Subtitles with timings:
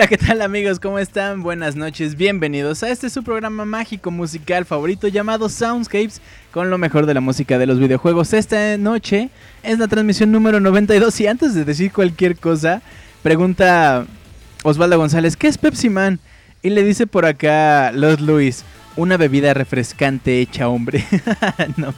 [0.00, 0.80] Hola, ¿qué tal amigos?
[0.80, 1.42] ¿Cómo están?
[1.42, 7.04] Buenas noches, bienvenidos a este su programa mágico musical favorito llamado Soundscapes con lo mejor
[7.04, 8.32] de la música de los videojuegos.
[8.32, 9.28] Esta noche
[9.62, 12.80] es la transmisión número 92 y antes de decir cualquier cosa,
[13.22, 14.06] pregunta
[14.64, 16.18] Osvaldo González, ¿qué es Pepsi Man?
[16.62, 18.64] Y le dice por acá Los Luis,
[18.96, 21.04] una bebida refrescante hecha hombre.
[21.76, 21.92] no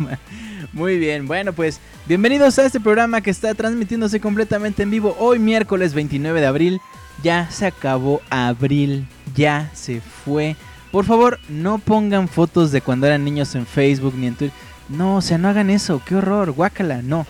[0.73, 1.79] Muy bien, bueno pues
[2.09, 6.81] bienvenidos a este programa que está transmitiéndose completamente en vivo hoy miércoles 29 de abril
[7.23, 10.57] ya se acabó abril, ya se fue.
[10.91, 14.57] Por favor, no pongan fotos de cuando eran niños en Facebook ni en Twitter.
[14.89, 17.27] No, o sea, no hagan eso, qué horror, guácala, no.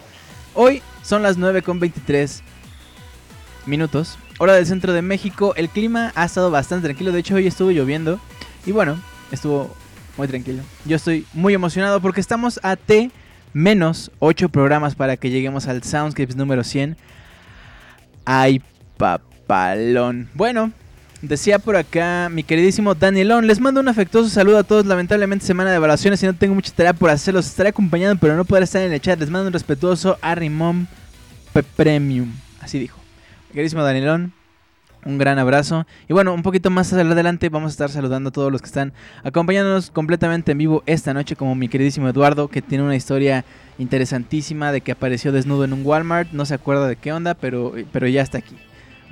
[0.54, 2.42] Hoy son las 9 con 23
[3.66, 5.54] minutos, hora del centro de México.
[5.56, 8.18] El clima ha estado bastante tranquilo, de hecho hoy estuvo lloviendo.
[8.66, 9.00] Y bueno,
[9.30, 9.74] estuvo
[10.16, 10.62] muy tranquilo.
[10.84, 13.10] Yo estoy muy emocionado porque estamos a T
[13.52, 16.96] menos 8 programas para que lleguemos al Soundscapes número 100.
[18.24, 18.62] Ay,
[18.96, 20.28] papá palón.
[20.34, 20.72] Bueno,
[21.20, 25.70] decía por acá mi queridísimo Danielón, les mando un afectuoso saludo a todos, lamentablemente semana
[25.70, 28.82] de evaluaciones y no tengo mucha tarea por hacerlos, estaré acompañando pero no podré estar
[28.82, 30.86] en el chat, les mando un respetuoso Arrimom
[31.76, 32.98] Premium, así dijo.
[33.48, 34.32] Mi queridísimo Danielón,
[35.04, 35.86] un gran abrazo.
[36.08, 38.92] Y bueno, un poquito más adelante vamos a estar saludando a todos los que están
[39.24, 43.44] acompañándonos completamente en vivo esta noche, como mi queridísimo Eduardo, que tiene una historia
[43.78, 46.32] interesantísima de que apareció desnudo en un Walmart.
[46.32, 48.56] No se acuerda de qué onda, pero, pero ya está aquí.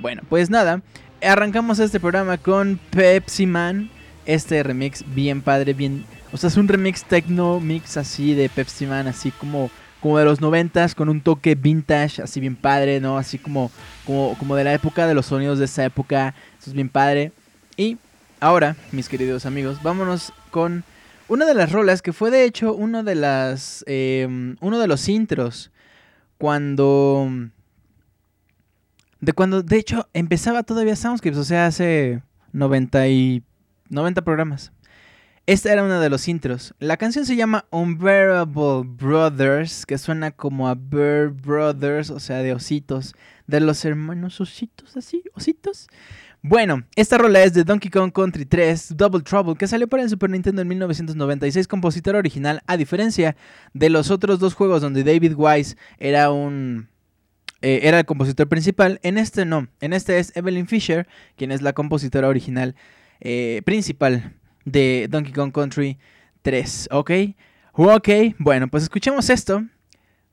[0.01, 0.81] Bueno, pues nada,
[1.21, 3.91] arrancamos este programa con Pepsi Man.
[4.25, 6.05] Este remix bien padre, bien...
[6.31, 9.69] O sea, es un remix techno mix así de Pepsi Man, así como,
[9.99, 13.19] como de los noventas, con un toque vintage, así bien padre, ¿no?
[13.19, 13.69] Así como,
[14.03, 16.33] como, como de la época, de los sonidos de esa época.
[16.59, 17.31] Eso es bien padre.
[17.77, 17.99] Y
[18.39, 20.83] ahora, mis queridos amigos, vámonos con
[21.27, 23.83] una de las rolas que fue de hecho uno de las...
[23.85, 25.69] Eh, uno de los intros.
[26.39, 27.51] Cuando
[29.21, 33.43] de cuando, de hecho, empezaba todavía Soundscapes, o sea, hace 90 y
[33.89, 34.71] 90 programas.
[35.47, 36.75] Esta era una de los intros.
[36.79, 42.53] La canción se llama Unbearable Brothers, que suena como a Bear Brothers, o sea, de
[42.53, 43.15] ositos,
[43.47, 45.87] de los hermanos ositos, así, ositos.
[46.43, 50.09] Bueno, esta rola es de Donkey Kong Country 3, Double Trouble, que salió para el
[50.09, 53.35] Super Nintendo en 1996, compositor original, a diferencia
[53.73, 56.90] de los otros dos juegos donde David Wise era un
[57.61, 58.99] eh, era el compositor principal.
[59.03, 59.67] En este no.
[59.79, 62.75] En este es Evelyn Fisher, quien es la compositora original
[63.19, 64.33] eh, principal
[64.65, 65.97] de Donkey Kong Country
[66.41, 66.89] 3.
[66.91, 67.11] ¿Ok?
[67.73, 69.63] Ok, bueno, pues escuchemos esto.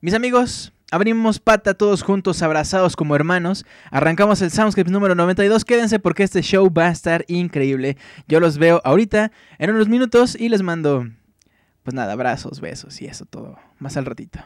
[0.00, 3.64] Mis amigos, abrimos pata todos juntos, abrazados como hermanos.
[3.90, 5.64] Arrancamos el Soundscape número 92.
[5.64, 7.96] Quédense porque este show va a estar increíble.
[8.26, 11.06] Yo los veo ahorita, en unos minutos, y les mando,
[11.82, 13.58] pues nada, abrazos, besos y eso todo.
[13.78, 14.40] Más al ratito.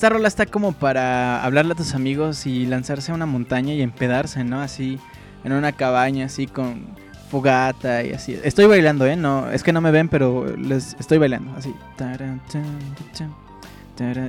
[0.00, 3.82] Esta rola está como para hablarle a tus amigos y lanzarse a una montaña y
[3.82, 4.62] empedarse, ¿no?
[4.62, 4.98] Así,
[5.44, 6.86] en una cabaña, así con
[7.30, 8.40] fogata y así.
[8.42, 9.14] Estoy bailando, ¿eh?
[9.14, 11.74] No, es que no me ven, pero les estoy bailando, así.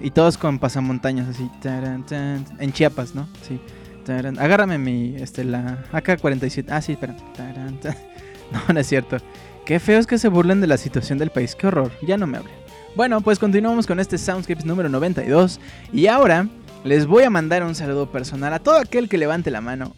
[0.04, 1.50] Y todos con pasamontañas, así.
[1.64, 3.30] En Chiapas, ¿no?
[3.48, 3.58] Sí.
[4.40, 6.66] Agárrame mi, este, la AK-47.
[6.70, 7.16] Ah, sí, espera.
[8.52, 9.16] No, no es cierto.
[9.66, 11.56] Qué feo es que se burlen de la situación del país.
[11.56, 11.94] Qué horror.
[12.06, 12.61] Ya no me hablen.
[12.94, 15.62] Bueno, pues continuamos con este Soundscapes número 92.
[15.94, 16.50] Y ahora
[16.84, 19.96] les voy a mandar un saludo personal a todo aquel que levante la mano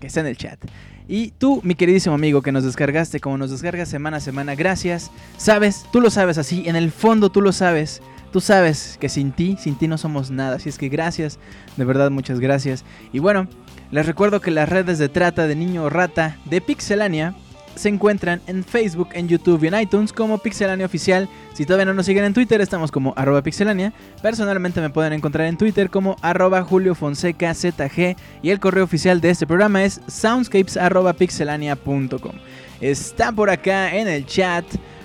[0.00, 0.58] que está en el chat.
[1.06, 5.10] Y tú, mi queridísimo amigo que nos descargaste, como nos descargas semana a semana, gracias.
[5.36, 8.00] Sabes, tú lo sabes así, en el fondo tú lo sabes.
[8.32, 10.56] Tú sabes que sin ti, sin ti no somos nada.
[10.56, 11.38] Así es que gracias,
[11.76, 12.86] de verdad muchas gracias.
[13.12, 13.48] Y bueno,
[13.90, 17.34] les recuerdo que las redes de trata de niño rata de Pixelania
[17.74, 21.28] se encuentran en Facebook, en YouTube y en iTunes como Pixelania Oficial.
[21.54, 23.92] Si todavía no nos siguen en Twitter, estamos como arroba pixelania.
[24.22, 29.20] Personalmente me pueden encontrar en Twitter como arroba Julio Fonseca ZG y el correo oficial
[29.20, 32.32] de este programa es soundscapes.pixelania.com.
[32.80, 34.64] Está por acá en el chat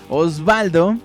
[0.09, 0.97] Osvaldo.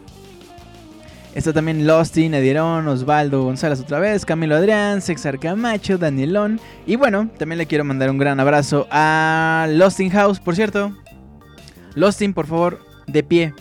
[1.34, 6.60] Está también Lostin, Edierón, Osvaldo González otra vez, Camilo Adrián, Sexar Camacho, Danielón.
[6.86, 10.92] Y bueno, también le quiero mandar un gran abrazo a Lostin House, por cierto.
[11.94, 13.54] Lostin, por favor, de pie.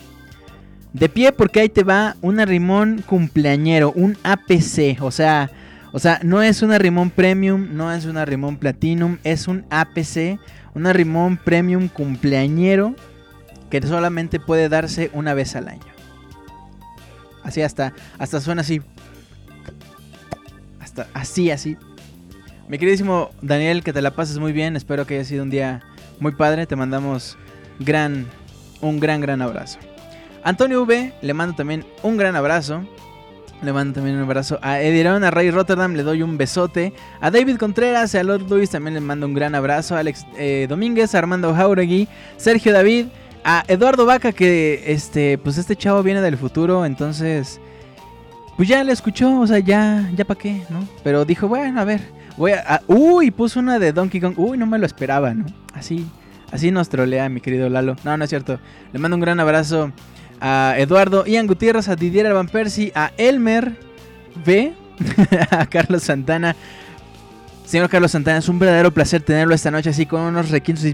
[0.92, 5.50] De pie porque ahí te va un arrimón cumpleañero, un APC, o sea,
[5.92, 10.38] o sea, no es un arrimón premium, no es un arrimón platinum, es un APC,
[10.74, 12.94] un arrimón premium cumpleañero
[13.70, 15.82] que solamente puede darse una vez al año.
[17.42, 18.80] Así hasta hasta suena así.
[20.80, 21.76] Hasta así así.
[22.68, 25.82] Mi queridísimo Daniel, que te la pases muy bien, espero que haya sido un día
[26.20, 27.36] muy padre, te mandamos
[27.78, 28.26] gran,
[28.80, 29.78] un gran, gran abrazo.
[30.42, 32.84] Antonio V, le mando también un gran abrazo.
[33.62, 36.92] Le mando también un abrazo a Ediron, a Ray Rotterdam, le doy un besote.
[37.20, 39.96] A David Contreras, a Lord Luis también le mando un gran abrazo.
[39.96, 43.06] A Alex eh, Domínguez, a Armando Jauregui, Sergio David,
[43.44, 47.60] a Eduardo Vaca, que este, pues este chavo viene del futuro, entonces,
[48.56, 50.88] pues ya le escuchó, o sea, ya, ya para qué, ¿no?
[51.04, 52.00] Pero dijo, bueno, a ver,
[52.38, 55.44] voy a, uy, puso una de Donkey Kong, uy, no me lo esperaba, ¿no?
[55.74, 56.06] Así,
[56.54, 57.96] Así nos trolea mi querido Lalo.
[58.04, 58.60] No, no es cierto.
[58.92, 59.90] Le mando un gran abrazo
[60.40, 63.76] a Eduardo, Ian Gutiérrez, a Didier Van Persie, a Elmer
[64.46, 64.72] B,
[65.50, 66.54] a Carlos Santana.
[67.64, 70.84] Señor Carlos Santana, es un verdadero placer tenerlo esta noche así con unos requintos.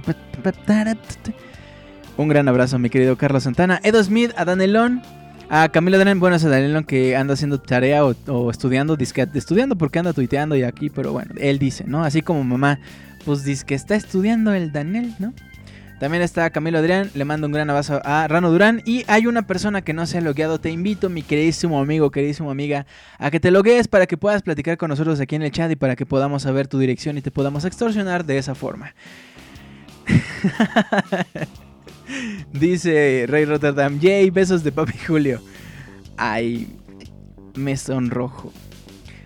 [2.17, 3.81] Un gran abrazo, mi querido Carlos Santana.
[3.83, 5.03] Edo Smith, a Danelón,
[5.51, 6.21] a Camilo Danelón.
[6.21, 10.63] Bueno, es a Danelón que anda haciendo tarea o, estudiando, estudiando porque anda tuiteando y
[10.63, 12.03] aquí, pero bueno, él dice, ¿no?
[12.03, 12.79] Así como mamá,
[13.27, 15.35] pues dice que está estudiando el Daniel, ¿no?
[16.01, 18.81] También está Camilo Adrián, le mando un gran abrazo a Rano Durán.
[18.87, 20.59] Y hay una persona que no se ha logueado.
[20.59, 22.87] Te invito, mi queridísimo amigo, queridísimo amiga,
[23.19, 25.77] a que te loguees para que puedas platicar con nosotros aquí en el chat y
[25.77, 28.95] para que podamos saber tu dirección y te podamos extorsionar de esa forma.
[32.55, 35.43] Dice Rey Rotterdam, yay, besos de papi Julio.
[36.17, 36.67] Ay,
[37.55, 38.55] me sonrojo.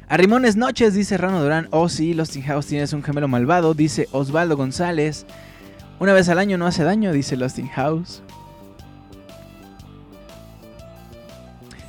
[0.08, 1.68] Arrimones noches, dice Rano Durán.
[1.70, 5.24] Oh sí, Lost in House tienes un gemelo malvado, dice Osvaldo González.
[6.00, 8.22] Una vez al año no hace daño, dice Lost House.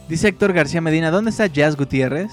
[0.08, 2.32] Dice Héctor García Medina, ¿dónde está Jazz Gutiérrez?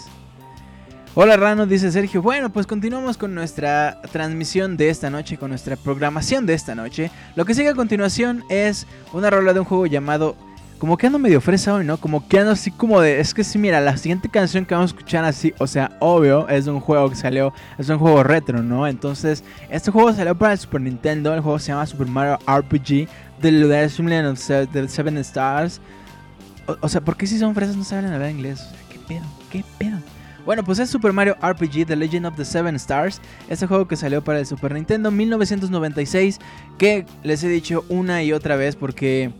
[1.14, 2.22] Hola Rano, dice Sergio.
[2.22, 7.10] Bueno, pues continuamos con nuestra transmisión de esta noche, con nuestra programación de esta noche.
[7.36, 10.36] Lo que sigue a continuación es una rola de un juego llamado
[10.82, 11.96] como que ando medio fresa hoy, ¿no?
[11.96, 13.20] Como que ando así como de.
[13.20, 16.48] Es que sí, mira, la siguiente canción que vamos a escuchar así, o sea, obvio,
[16.48, 18.88] es de un juego que salió, es un juego retro, ¿no?
[18.88, 23.06] Entonces, este juego salió para el Super Nintendo, el juego se llama Super Mario RPG,
[23.40, 25.80] del The Seven Stars.
[26.80, 28.60] O, sea, ¿por qué si son fresas no saben hablar inglés?
[28.62, 29.24] O sea, ¿qué pedo?
[29.52, 29.98] ¿Qué pedo?
[30.44, 33.94] Bueno, pues es Super Mario RPG The Legend of the Seven Stars, este juego que
[33.94, 36.40] salió para el Super Nintendo 1996,
[36.76, 39.30] que les he dicho una y otra vez porque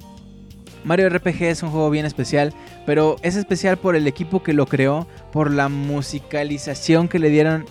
[0.85, 2.53] Mario RPG es un juego bien especial,
[2.87, 7.64] pero es especial por el equipo que lo creó, por la musicalización que le dieron,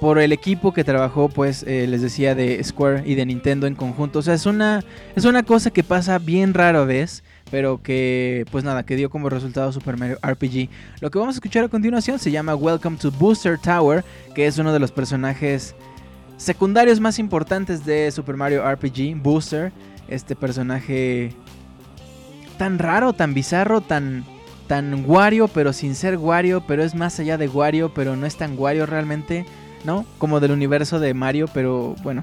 [0.00, 3.74] por el equipo que trabajó, pues eh, les decía, de Square y de Nintendo en
[3.74, 4.18] conjunto.
[4.18, 4.82] O sea, es una,
[5.14, 7.22] es una cosa que pasa bien raro vez,
[7.52, 10.68] pero que, pues nada, que dio como resultado Super Mario RPG.
[11.00, 14.58] Lo que vamos a escuchar a continuación se llama Welcome to Booster Tower, que es
[14.58, 15.74] uno de los personajes
[16.36, 19.72] secundarios más importantes de Super Mario RPG, Booster.
[20.08, 21.32] Este personaje
[22.62, 24.24] tan raro, tan bizarro, tan,
[24.68, 28.36] tan Wario, pero sin ser Wario, pero es más allá de Wario, pero no es
[28.36, 29.44] tan Wario realmente,
[29.84, 30.06] ¿no?
[30.18, 32.22] Como del universo de Mario, pero bueno.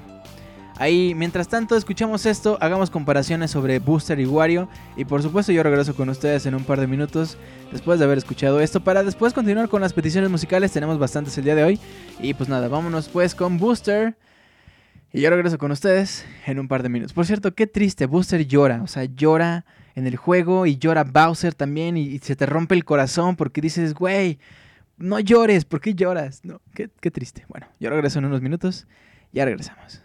[0.78, 4.70] Ahí, mientras tanto, escuchamos esto, hagamos comparaciones sobre Booster y Wario.
[4.96, 7.36] Y por supuesto, yo regreso con ustedes en un par de minutos
[7.70, 8.82] después de haber escuchado esto.
[8.82, 11.80] Para después continuar con las peticiones musicales, tenemos bastantes el día de hoy.
[12.18, 14.16] Y pues nada, vámonos pues con Booster.
[15.12, 17.12] Y yo regreso con ustedes en un par de minutos.
[17.12, 18.80] Por cierto, qué triste, Booster llora.
[18.82, 21.96] O sea, llora en el juego y llora Bowser también.
[21.96, 24.38] Y, se te rompe el corazón porque dices, güey,
[24.96, 26.44] no llores, ¿por qué lloras?
[26.44, 27.44] No, qué, qué triste.
[27.48, 28.86] Bueno, yo regreso en unos minutos.
[29.32, 30.02] Ya regresamos.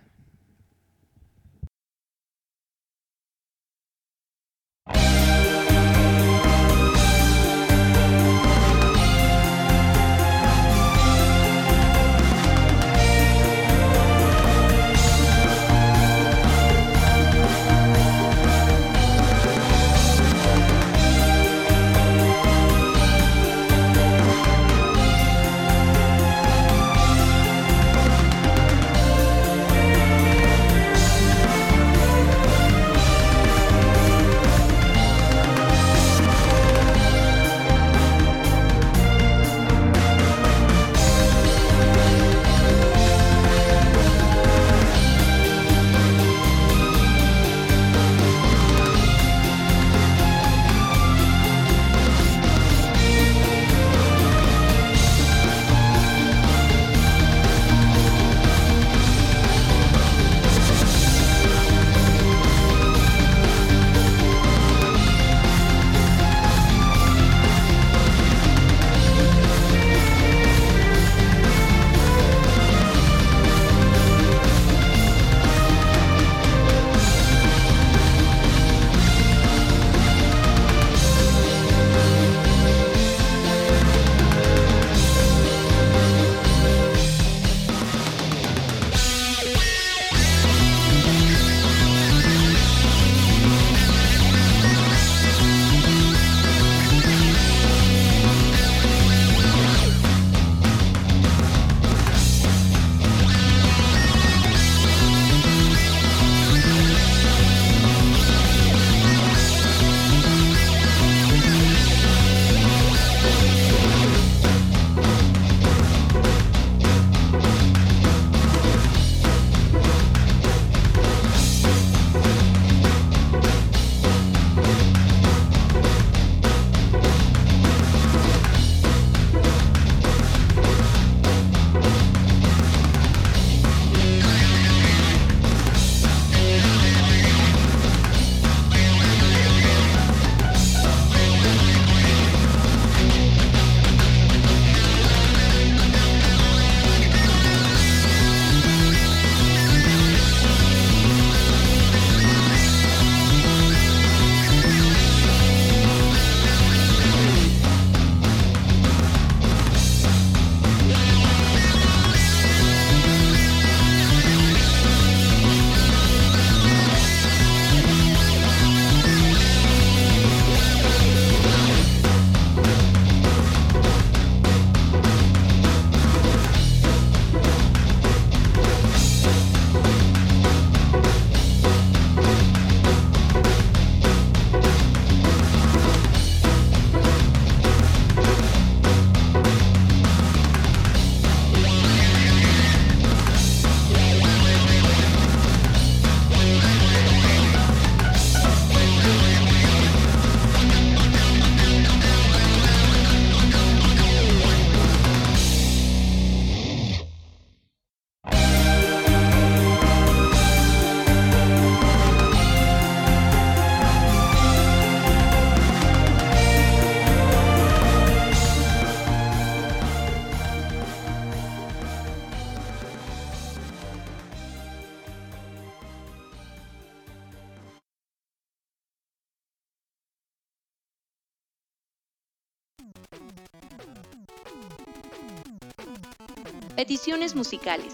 [236.86, 237.93] Peticiones musicales.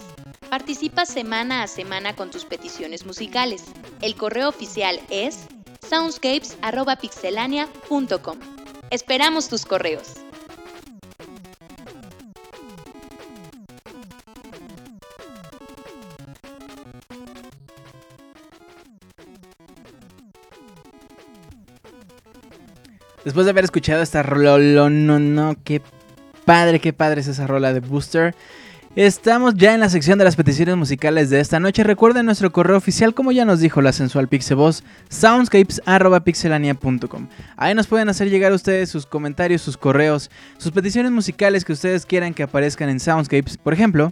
[0.49, 3.63] Participa semana a semana con tus peticiones musicales.
[4.01, 5.47] El correo oficial es
[5.89, 8.37] soundscapes.pixelania.com.
[8.89, 10.15] Esperamos tus correos.
[23.23, 25.81] Después de haber escuchado esta rola, no, no, qué
[26.43, 28.35] padre, qué padre es esa rola de Booster.
[28.97, 31.85] Estamos ya en la sección de las peticiones musicales de esta noche.
[31.85, 37.29] Recuerden nuestro correo oficial, como ya nos dijo la sensual Pixeboss, soundscapes.pixelania.com.
[37.55, 42.05] Ahí nos pueden hacer llegar ustedes sus comentarios, sus correos, sus peticiones musicales que ustedes
[42.05, 43.57] quieran que aparezcan en Soundscapes.
[43.57, 44.11] Por ejemplo,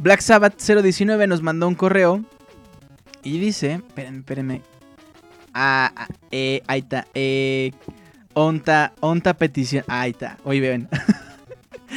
[0.00, 2.22] Black Sabbath 019 nos mandó un correo
[3.22, 4.60] y dice: Espérenme, espérenme.
[5.54, 7.06] Ah, ah, eh, ahí está.
[7.14, 7.72] Eh,
[8.34, 9.82] onta, onta petición.
[9.88, 10.36] Ahí está.
[10.44, 10.90] Oye, ven.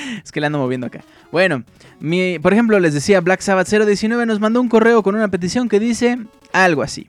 [0.24, 1.02] es que le ando moviendo acá.
[1.32, 1.63] Bueno,
[2.00, 5.69] mi, por ejemplo, les decía, Black Sabbath 019 nos mandó un correo con una petición
[5.69, 6.19] que dice
[6.54, 7.08] algo así.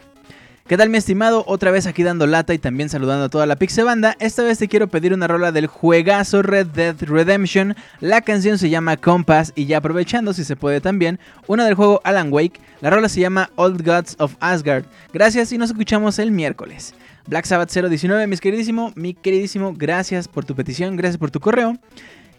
[0.70, 1.42] ¿Qué tal mi estimado?
[1.48, 4.14] Otra vez aquí dando lata y también saludando a toda la Pixe Banda.
[4.20, 7.74] Esta vez te quiero pedir una rola del juegazo Red Dead Redemption.
[7.98, 12.00] La canción se llama Compass y ya aprovechando si se puede también, una del juego
[12.04, 12.60] Alan Wake.
[12.82, 14.84] La rola se llama Old Gods of Asgard.
[15.12, 16.94] Gracias y nos escuchamos el miércoles.
[17.26, 21.78] Black Sabbath 019, mis queridísimo, mi queridísimo, gracias por tu petición, gracias por tu correo.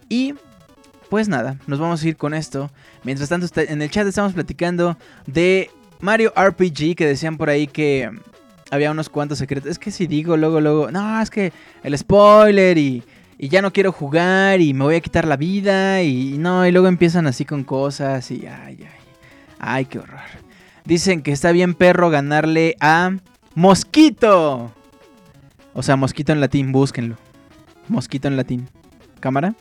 [0.08, 0.36] Y
[1.12, 2.72] pues nada, nos vamos a ir con esto.
[3.04, 4.98] Mientras tanto, en el chat estamos platicando
[5.28, 5.70] de
[6.00, 8.10] Mario RPG, que decían por ahí que
[8.72, 9.72] había unos cuantos secretos.
[9.72, 11.52] Es que si digo luego, luego, no, es que
[11.84, 13.04] el spoiler y,
[13.38, 16.72] y ya no quiero jugar y me voy a quitar la vida y no, y
[16.72, 19.06] luego empiezan así con cosas y ay, ay,
[19.60, 20.22] ay, qué horror.
[20.86, 23.18] Dicen que está bien perro ganarle a
[23.54, 24.72] Mosquito.
[25.74, 27.18] O sea, Mosquito en latín, búsquenlo.
[27.90, 28.70] Mosquito en latín.
[29.20, 29.56] ¿Cámara?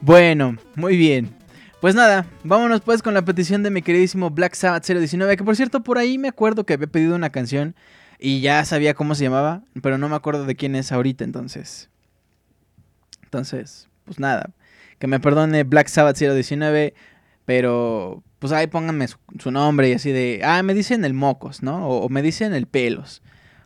[0.00, 1.34] Bueno, muy bien.
[1.80, 5.56] Pues nada, vámonos pues con la petición de mi queridísimo Black Sabbath 019, que por
[5.56, 7.74] cierto por ahí me acuerdo que había pedido una canción
[8.18, 11.90] y ya sabía cómo se llamaba, pero no me acuerdo de quién es ahorita entonces.
[13.24, 14.50] Entonces, pues nada,
[14.98, 16.94] que me perdone Black Sabbath 019,
[17.44, 19.06] pero pues ahí pónganme
[19.38, 21.88] su, nombre y así de, ah, me dicen el mocos, ¿no?
[21.88, 23.22] O, me dicen el pelos,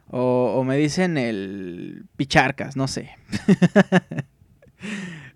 [0.09, 3.17] o, o me dicen el picharcas, no sé.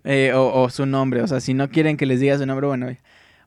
[0.09, 1.21] Eh, o, su nombre.
[1.21, 2.87] O sea, si no quieren que les diga su nombre, bueno.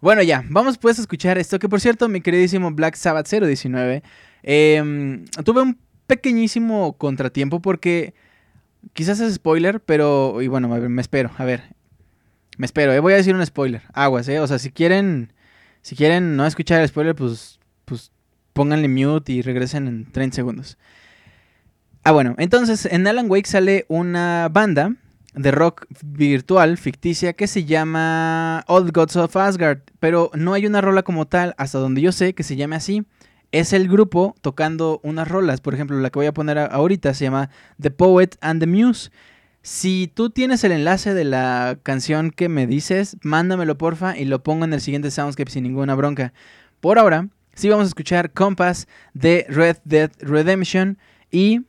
[0.03, 1.59] Bueno, ya, vamos pues a escuchar esto.
[1.59, 4.03] Que por cierto, mi queridísimo Black Sabbath 019,
[4.43, 8.13] em, tuve un pequeñísimo contratiempo porque
[8.93, 10.43] quizás es spoiler, pero.
[10.43, 11.63] Y bueno, me espero, a ver.
[12.59, 13.83] Me espero, eh, voy a decir un spoiler.
[13.95, 14.39] Aguas, eh.
[14.41, 15.33] O sea, si quieren.
[15.81, 17.59] Si quieren no escuchar el spoiler, pues.
[17.87, 18.13] Pues
[18.53, 20.77] pónganle mute y regresen en 30 segundos.
[22.05, 24.95] Ah, bueno, entonces en Alan Wake sale una banda
[25.35, 30.81] de rock virtual, ficticia, que se llama Old Gods of Asgard, pero no hay una
[30.81, 33.05] rola como tal, hasta donde yo sé que se llame así.
[33.53, 37.25] Es el grupo tocando unas rolas, por ejemplo, la que voy a poner ahorita se
[37.25, 39.11] llama The Poet and the Muse.
[39.63, 44.43] Si tú tienes el enlace de la canción que me dices, mándamelo porfa y lo
[44.43, 46.33] pongo en el siguiente Soundscape sin ninguna bronca.
[46.81, 50.97] Por ahora, sí vamos a escuchar Compass de Red Dead Redemption
[51.31, 51.63] y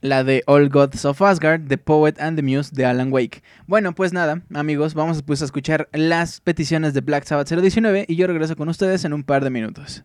[0.00, 3.42] la de All Gods of Asgard, The Poet and the Muse de Alan Wake.
[3.66, 8.16] Bueno, pues nada, amigos, vamos pues a escuchar las peticiones de Black Sabbath 019 y
[8.16, 10.04] yo regreso con ustedes en un par de minutos.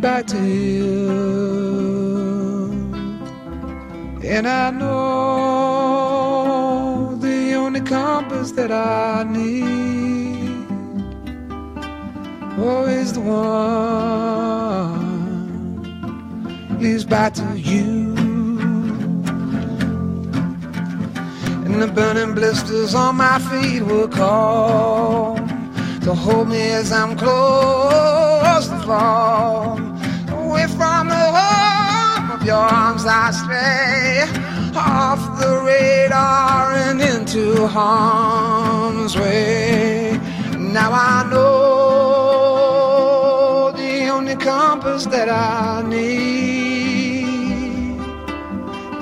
[0.00, 1.10] Back to you.
[4.24, 5.98] And I know
[7.20, 10.66] the only compass that I need
[12.58, 13.60] oh, is the one
[16.80, 18.14] leads back to you.
[21.64, 25.36] And the burning blisters on my feet will call
[26.00, 29.89] to hold me as I'm close to fall
[30.80, 34.24] from the home of your arms I stray
[34.74, 40.18] off the radar and into harm's way.
[40.56, 42.62] Now I know
[43.76, 47.26] the only compass that I need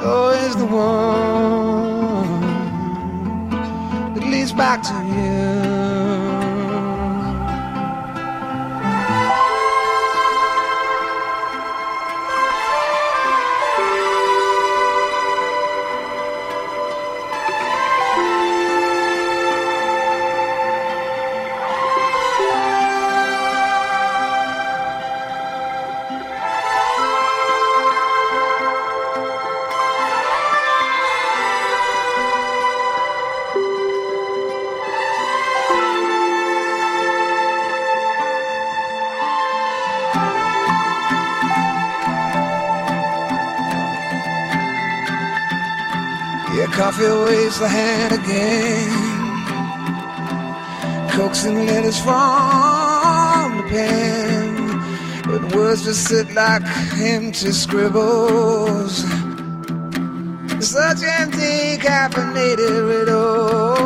[0.02, 2.40] oh, is the one
[4.14, 5.67] that leads back to you.
[46.98, 48.90] Coffee waves the hand again.
[51.10, 55.22] Coaxing letters from the pen.
[55.24, 56.62] But words just sit like
[56.98, 59.04] empty scribbles.
[60.60, 63.77] Such empty caffeinated riddles.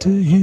[0.00, 0.37] To you.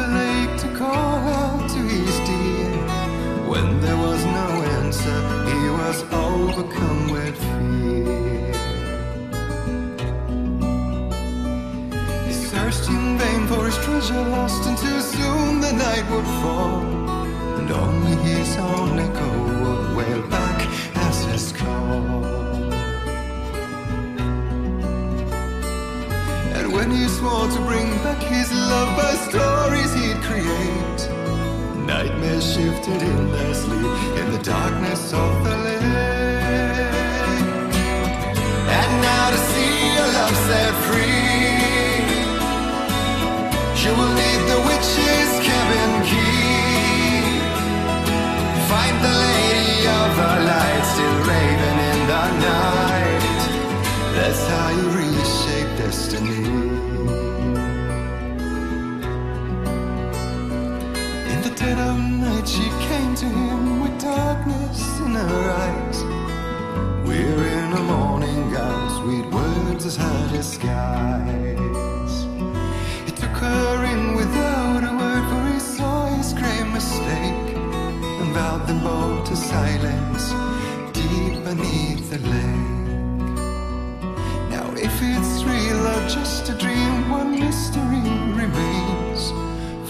[0.00, 2.72] The lake to call out to his dear.
[3.50, 5.18] When there was no answer,
[5.50, 8.52] he was overcome with fear.
[12.26, 16.82] He searched in vain for his treasure lost until soon the night would fall.
[17.58, 19.30] And only his own echo
[19.62, 20.58] would wail back
[21.06, 22.29] as his call.
[26.80, 31.00] When he swore to bring back his love by stories he'd create,
[31.84, 35.82] nightmares shifted in their sleep in the darkness of the lake.
[38.78, 41.60] And now to see your love set free,
[43.82, 47.44] you will need the witch's cabin key.
[48.72, 53.42] Find the lady of the light still raving in the night.
[54.16, 56.69] That's how you reshape destiny.
[61.78, 66.02] Of night, she came to him with darkness in her eyes.
[67.06, 72.14] We're in a morning gown, sweet words as as skies.
[73.06, 77.54] He took her in without a word, for he saw his grave mistake
[78.20, 80.32] and vowed them both to silence
[80.92, 83.34] deep beneath the lake.
[84.54, 87.89] Now, if it's real or just a dream, one mystery.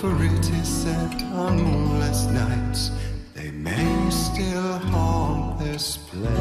[0.01, 2.91] For it is said on moonless nights
[3.35, 6.40] they may still haunt this place.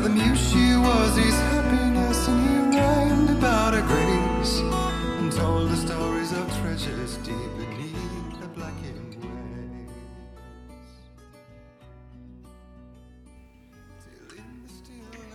[0.00, 4.60] The muse she was his happiness, and he about her grace,
[5.18, 8.48] and told the stories of treasures deep beneath the.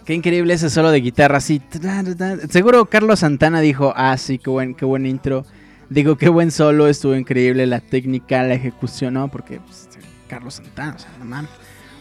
[0.05, 1.61] Qué increíble ese solo de guitarra, así.
[2.49, 5.45] Seguro Carlos Santana dijo, ah, sí, qué buen, qué intro.
[5.89, 9.27] Digo, qué buen solo, estuvo increíble la técnica, la ejecución, ¿no?
[9.27, 9.89] Porque pues,
[10.29, 10.95] Carlos Santana.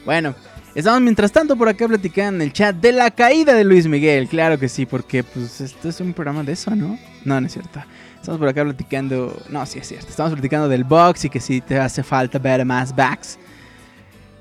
[0.05, 0.35] Bueno,
[0.75, 4.29] estamos mientras tanto por acá platicando en el chat de la caída de Luis Miguel.
[4.29, 6.99] Claro que sí, porque pues esto es un programa de eso, ¿no?
[7.25, 7.81] No, no es cierto.
[8.17, 10.09] Estamos por acá platicando, no, sí es cierto.
[10.09, 13.39] Estamos platicando del box y que si te hace falta ver más backs.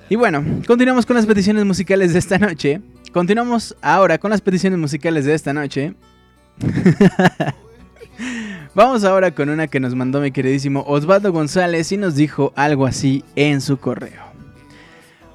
[0.10, 2.82] Y bueno, continuamos con las peticiones musicales de esta noche.
[3.12, 5.96] Continuamos ahora con las peticiones musicales de esta noche.
[8.76, 12.86] Vamos ahora con una que nos mandó mi queridísimo Osvaldo González y nos dijo algo
[12.86, 14.31] así en su correo.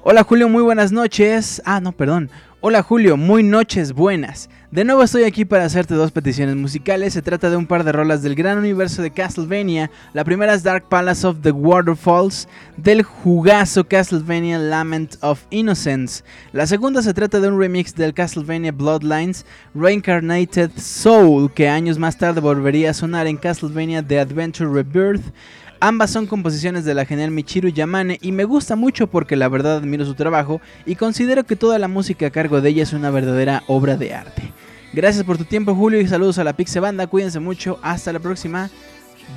[0.09, 1.61] Hola Julio, muy buenas noches.
[1.65, 2.29] Ah, no, perdón.
[2.61, 4.49] Hola Julio, muy noches buenas.
[4.71, 7.11] De nuevo estoy aquí para hacerte dos peticiones musicales.
[7.11, 9.91] Se trata de un par de rolas del gran universo de Castlevania.
[10.13, 12.47] La primera es Dark Palace of the Waterfalls
[12.77, 16.23] del jugazo Castlevania Lament of Innocence.
[16.53, 19.45] La segunda se trata de un remix del Castlevania Bloodlines
[19.75, 25.33] Reincarnated Soul que años más tarde volvería a sonar en Castlevania The Adventure Rebirth.
[25.79, 29.77] Ambas son composiciones de la genial Michiru Yamane y me gusta mucho porque la verdad
[29.77, 33.11] admiro su trabajo y considero que toda la música a cargo de ella es una
[33.11, 34.51] verdadera obra de arte.
[34.93, 38.19] Gracias por tu tiempo Julio y saludos a la Pixe Banda, cuídense mucho, hasta la
[38.19, 38.71] próxima,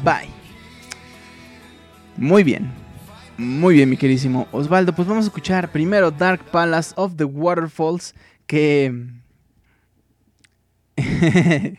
[0.03, 0.31] bye.
[2.17, 2.73] Muy bien,
[3.37, 8.15] muy bien mi queridísimo Osvaldo, pues vamos a escuchar primero Dark Palace of the Waterfalls
[8.47, 9.09] que...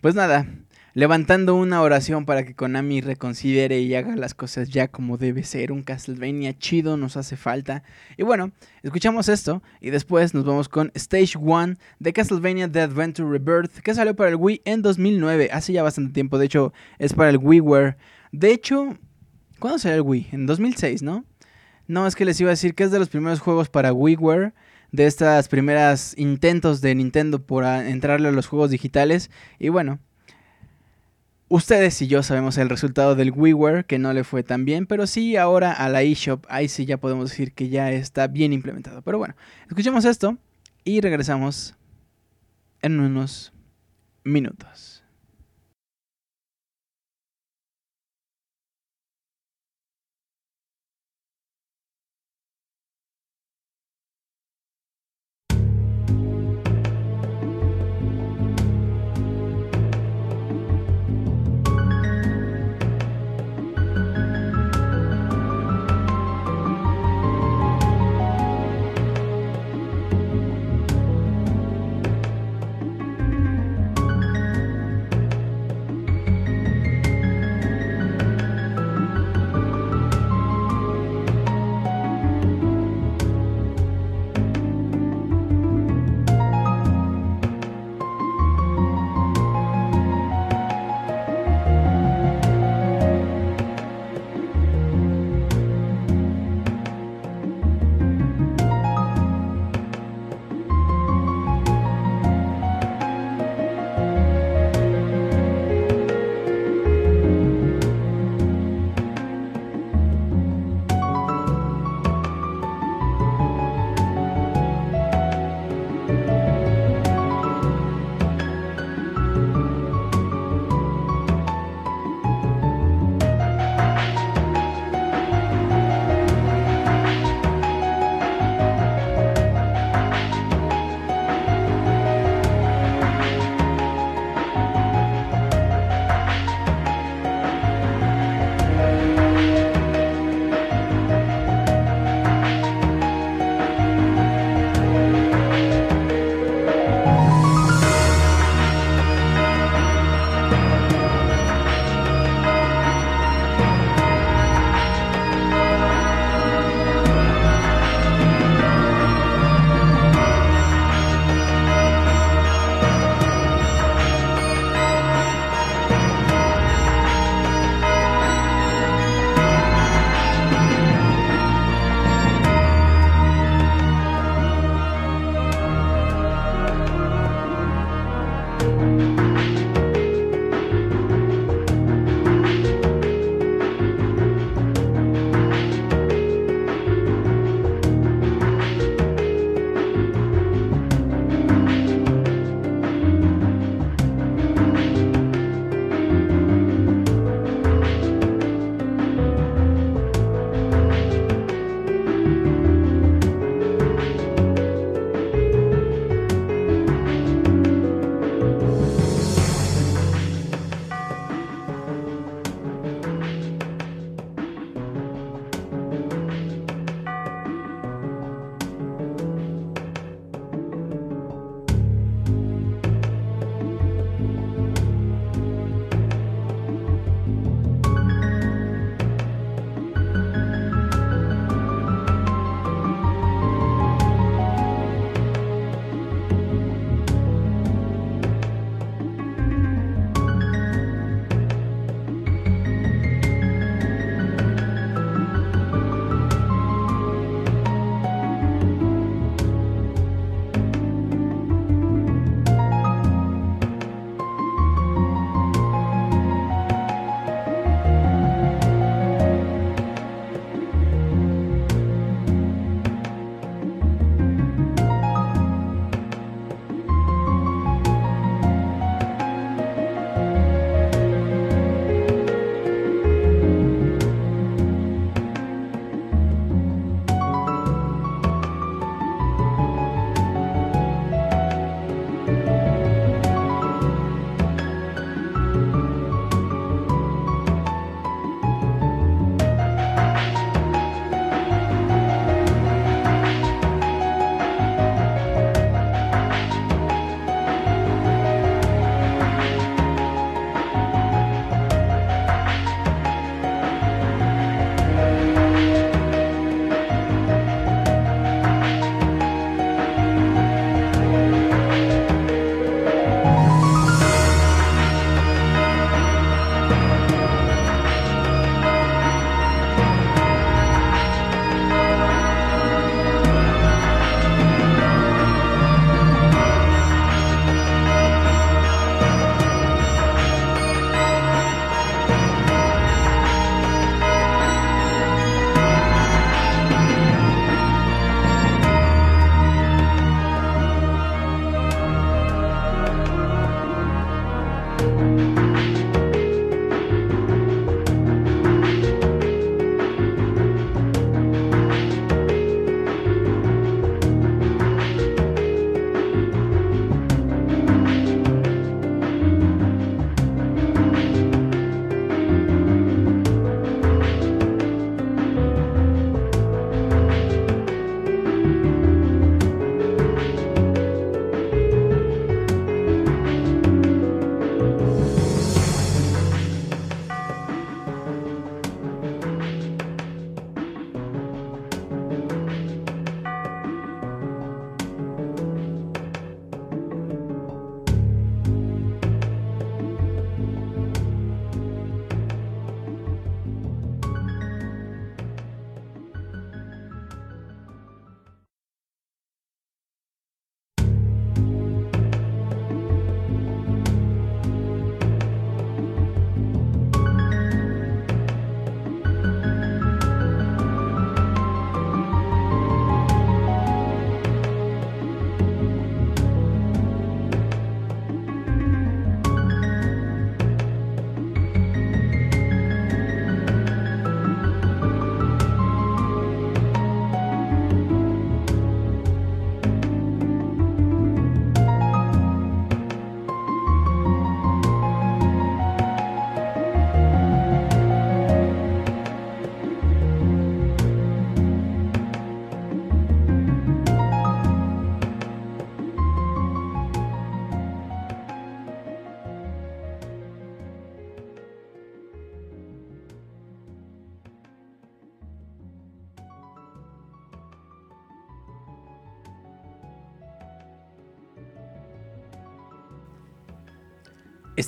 [0.00, 0.46] pues nada,
[0.94, 5.72] levantando una oración para que Konami reconsidere y haga las cosas ya como debe ser.
[5.72, 7.82] Un Castlevania chido nos hace falta.
[8.16, 13.28] Y bueno, escuchamos esto y después nos vamos con Stage 1 de Castlevania The Adventure
[13.28, 17.14] Rebirth que salió para el Wii en 2009, hace ya bastante tiempo, de hecho es
[17.14, 17.96] para el WiiWare.
[18.32, 18.96] De hecho,
[19.58, 20.28] ¿cuándo salió el Wii?
[20.32, 21.24] En 2006, ¿no?
[21.86, 24.52] No, es que les iba a decir que es de los primeros juegos para WiiWare
[24.92, 29.98] de estas primeras intentos de Nintendo por entrarle a los juegos digitales y bueno,
[31.52, 35.08] Ustedes y yo sabemos el resultado del WiiWare, que no le fue tan bien, pero
[35.08, 39.02] sí ahora a la eShop, ahí sí ya podemos decir que ya está bien implementado.
[39.02, 39.34] Pero bueno,
[39.68, 40.38] escuchemos esto
[40.84, 41.74] y regresamos
[42.82, 43.52] en unos
[44.22, 44.89] minutos.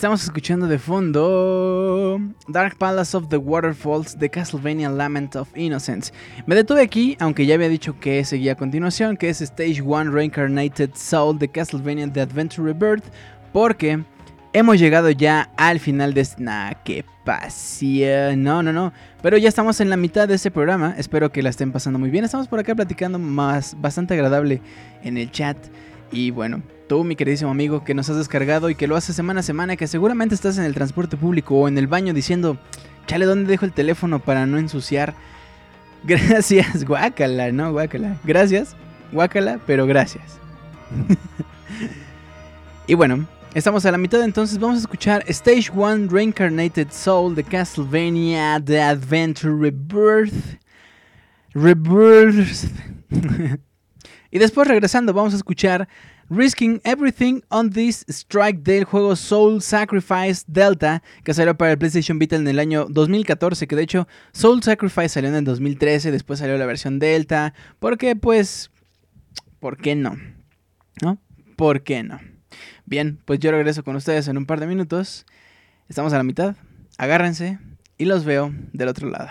[0.03, 6.13] Estamos escuchando de fondo Dark Palace of the Waterfalls de Castlevania Lament of Innocence.
[6.45, 10.11] Me detuve aquí, aunque ya había dicho que seguía a continuación, que es Stage 1
[10.11, 13.05] Reincarnated Soul de Castlevania The Adventure Rebirth,
[13.53, 14.03] porque
[14.53, 16.43] hemos llegado ya al final de este...
[16.43, 18.43] Nah, qué pasión.
[18.43, 18.93] No, no, no.
[19.23, 20.97] Pero ya estamos en la mitad de este programa.
[20.99, 22.25] Espero que la estén pasando muy bien.
[22.25, 24.63] Estamos por acá platicando más, bastante agradable
[25.05, 25.57] en el chat.
[26.11, 26.61] Y bueno,
[27.03, 29.87] mi queridísimo amigo, que nos has descargado y que lo haces semana a semana, que
[29.87, 32.59] seguramente estás en el transporte público o en el baño diciendo,
[33.07, 35.15] chale, ¿dónde dejo el teléfono para no ensuciar?
[36.05, 37.73] Gracias, guácala, ¿no?
[37.73, 38.19] Guácala.
[38.25, 38.77] Gracias,
[39.13, 40.39] guácala, pero gracias.
[42.87, 47.45] y bueno, estamos a la mitad, entonces vamos a escuchar Stage 1 Reincarnated Soul de
[47.45, 50.59] Castlevania The Adventure Rebirth.
[51.55, 52.69] Rebirth.
[54.33, 55.89] y después regresando vamos a escuchar
[56.31, 62.19] Risking Everything on This Strike del juego Soul Sacrifice Delta, que salió para el PlayStation
[62.19, 66.39] Vita en el año 2014, que de hecho Soul Sacrifice salió en el 2013, después
[66.39, 68.71] salió la versión Delta, porque pues,
[69.61, 70.17] ¿por qué no?
[71.03, 71.19] ¿No?
[71.55, 72.19] ¿Por qué no?
[72.87, 75.27] Bien, pues yo regreso con ustedes en un par de minutos.
[75.91, 76.57] Estamos a la mitad.
[76.97, 77.59] Agárrense
[77.99, 79.31] y los veo del otro lado.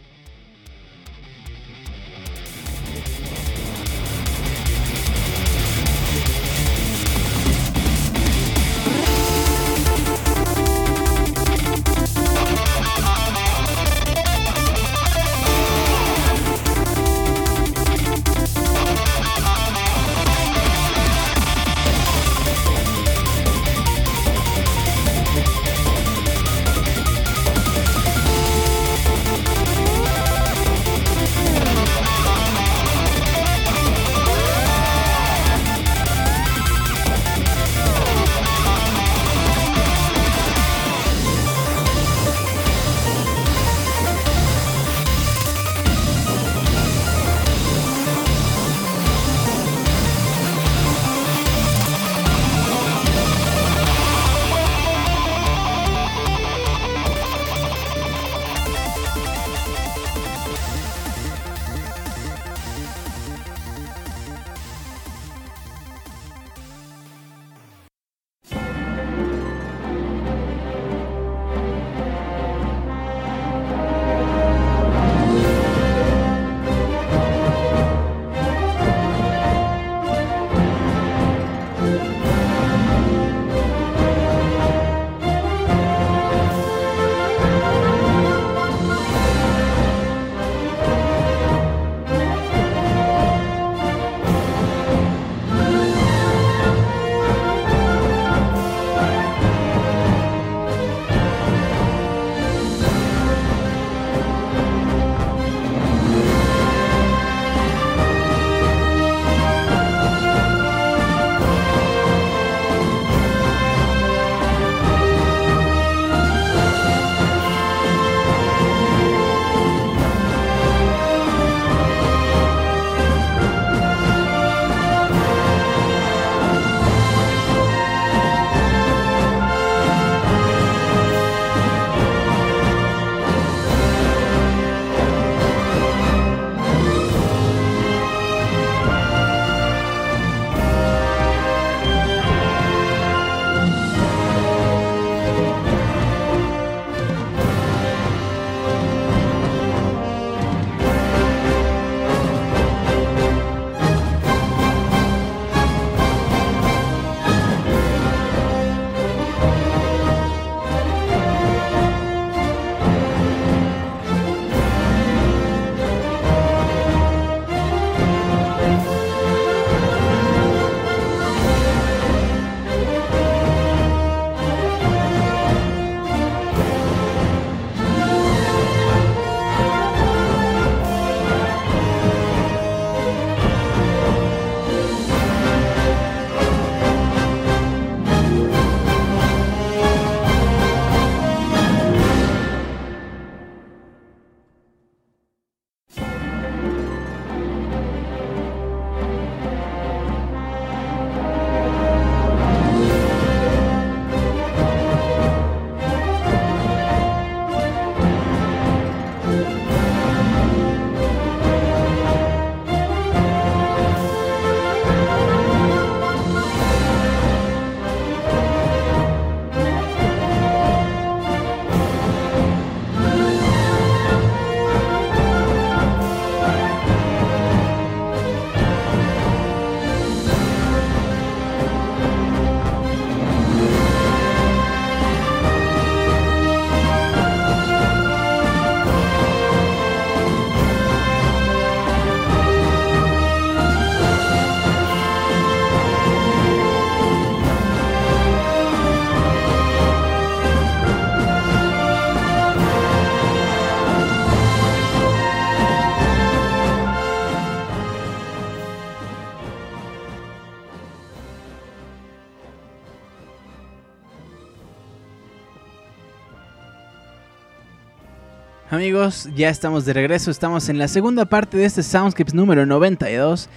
[269.33, 273.49] Ya estamos de regreso, estamos en la segunda parte de este Soundscapes número 92.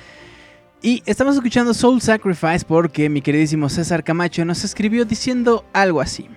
[0.81, 6.31] Y estamos escuchando Soul Sacrifice porque mi queridísimo César Camacho nos escribió diciendo algo así.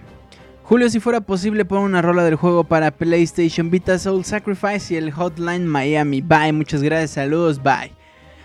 [0.64, 4.98] Julio, si fuera posible, pon una rola del juego para PlayStation Vita Soul Sacrifice y
[4.98, 6.20] el Hotline Miami.
[6.20, 7.94] Bye, muchas gracias, saludos, bye.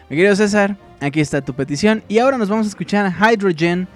[0.09, 2.05] Mi querido César, aquí está tu petición.
[2.07, 3.89] Y ahora nos vamos a escuchar Hydrogen,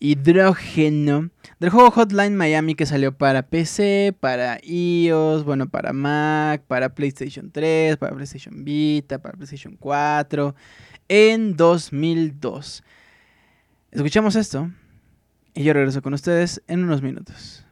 [0.00, 6.94] Hidrógeno del juego Hotline Miami que salió para PC, para iOS, bueno, para Mac, para
[6.94, 10.54] PlayStation 3, para PlayStation Vita, para PlayStation 4
[11.08, 12.82] en 2002.
[13.90, 14.70] Escuchamos esto
[15.54, 17.66] y yo regreso con ustedes en unos minutos.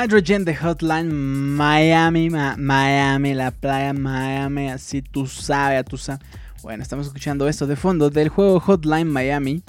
[0.00, 6.20] Hydrogen de Hotline Miami, Miami, la playa Miami, así tú sabes, tú sabes.
[6.62, 9.64] Bueno, estamos escuchando esto de fondo del juego Hotline Miami.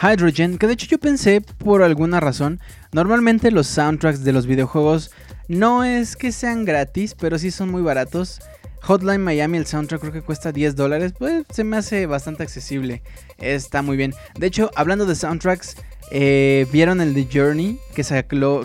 [0.00, 2.60] Hydrogen, que de hecho yo pensé por alguna razón,
[2.92, 5.10] normalmente los soundtracks de los videojuegos
[5.48, 8.38] no es que sean gratis, pero sí son muy baratos.
[8.82, 13.02] Hotline Miami, el soundtrack creo que cuesta 10 dólares, pues se me hace bastante accesible.
[13.38, 14.14] Está muy bien.
[14.38, 15.76] De hecho, hablando de soundtracks,
[16.14, 17.78] eh, ¿Vieron el de Journey?
[17.94, 18.04] Que,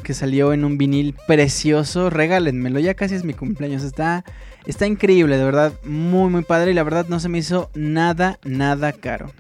[0.03, 2.09] que salió en un vinil precioso.
[2.09, 3.84] Regálenmelo, ya casi es mi cumpleaños.
[3.84, 4.26] Está,
[4.65, 5.72] está increíble, de verdad.
[5.86, 6.72] Muy, muy padre.
[6.72, 9.32] Y la verdad no se me hizo nada, nada caro.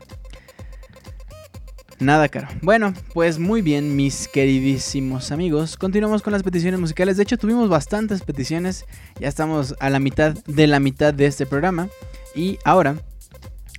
[1.99, 2.47] Nada caro.
[2.61, 5.77] Bueno, pues muy bien, mis queridísimos amigos.
[5.77, 7.17] Continuamos con las peticiones musicales.
[7.17, 8.85] De hecho, tuvimos bastantes peticiones.
[9.19, 11.89] Ya estamos a la mitad de la mitad de este programa.
[12.35, 12.97] Y ahora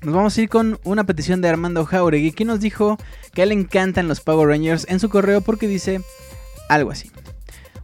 [0.02, 2.98] nos vamos a ir con una petición de Armando Jauregui, que nos dijo
[3.34, 6.00] que a él le encantan los Power Rangers en su correo porque dice
[6.68, 7.12] algo así.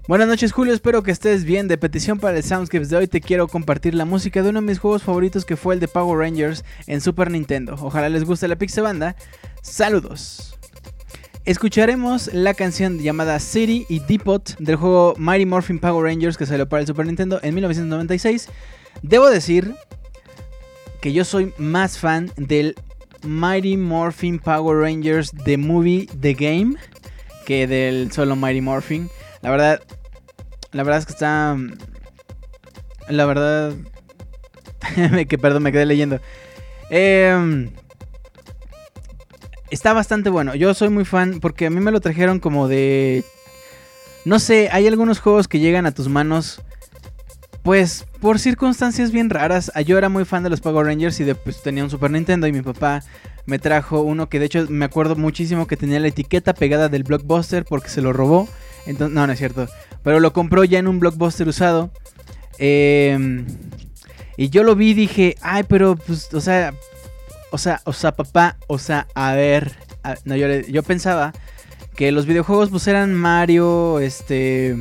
[0.07, 1.67] Buenas noches Julio, espero que estés bien.
[1.67, 4.67] De petición para el Soundscapes de hoy te quiero compartir la música de uno de
[4.67, 7.75] mis juegos favoritos que fue el de Power Rangers en Super Nintendo.
[7.81, 9.17] Ojalá les guste la Pixel Banda.
[9.63, 10.59] Saludos.
[11.47, 16.69] Escucharemos la canción llamada City y Depot del juego Mighty Morphin Power Rangers que salió
[16.69, 18.51] para el Super Nintendo en 1996.
[19.01, 19.75] Debo decir
[21.01, 22.75] que yo soy más fan del
[23.23, 26.77] Mighty Morphin Power Rangers The Movie The Game
[27.47, 29.09] que del solo Mighty Morphin.
[29.45, 29.83] La verdad,
[30.73, 31.57] la verdad es que está.
[33.09, 33.75] La verdad.
[35.29, 36.19] que perdón, me quedé leyendo.
[36.89, 37.71] Em,
[39.71, 40.55] está bastante bueno.
[40.55, 43.23] Yo soy muy fan porque a mí me lo trajeron como de.
[44.25, 46.63] No sé, hay algunos juegos que llegan a tus manos
[47.63, 51.35] pues por circunstancias bien raras, yo era muy fan de los Power Rangers y de,
[51.35, 53.03] pues, tenía un Super Nintendo y mi papá
[53.47, 57.05] me trajo uno que de hecho me acuerdo muchísimo que tenía la etiqueta pegada del
[57.05, 58.49] blockbuster porque se lo robó.
[58.87, 59.67] Entonces, no, no es cierto.
[60.03, 61.91] Pero lo compró ya en un blockbuster usado.
[62.59, 63.47] Em,
[64.37, 66.75] y yo lo vi y dije, ay, pero pues, o sea,
[67.51, 69.73] o sea, o sea, papá, o sea, a ver.
[70.25, 71.33] no, yo, yo pensaba
[71.97, 74.77] que los videojuegos pues eran Mario, este...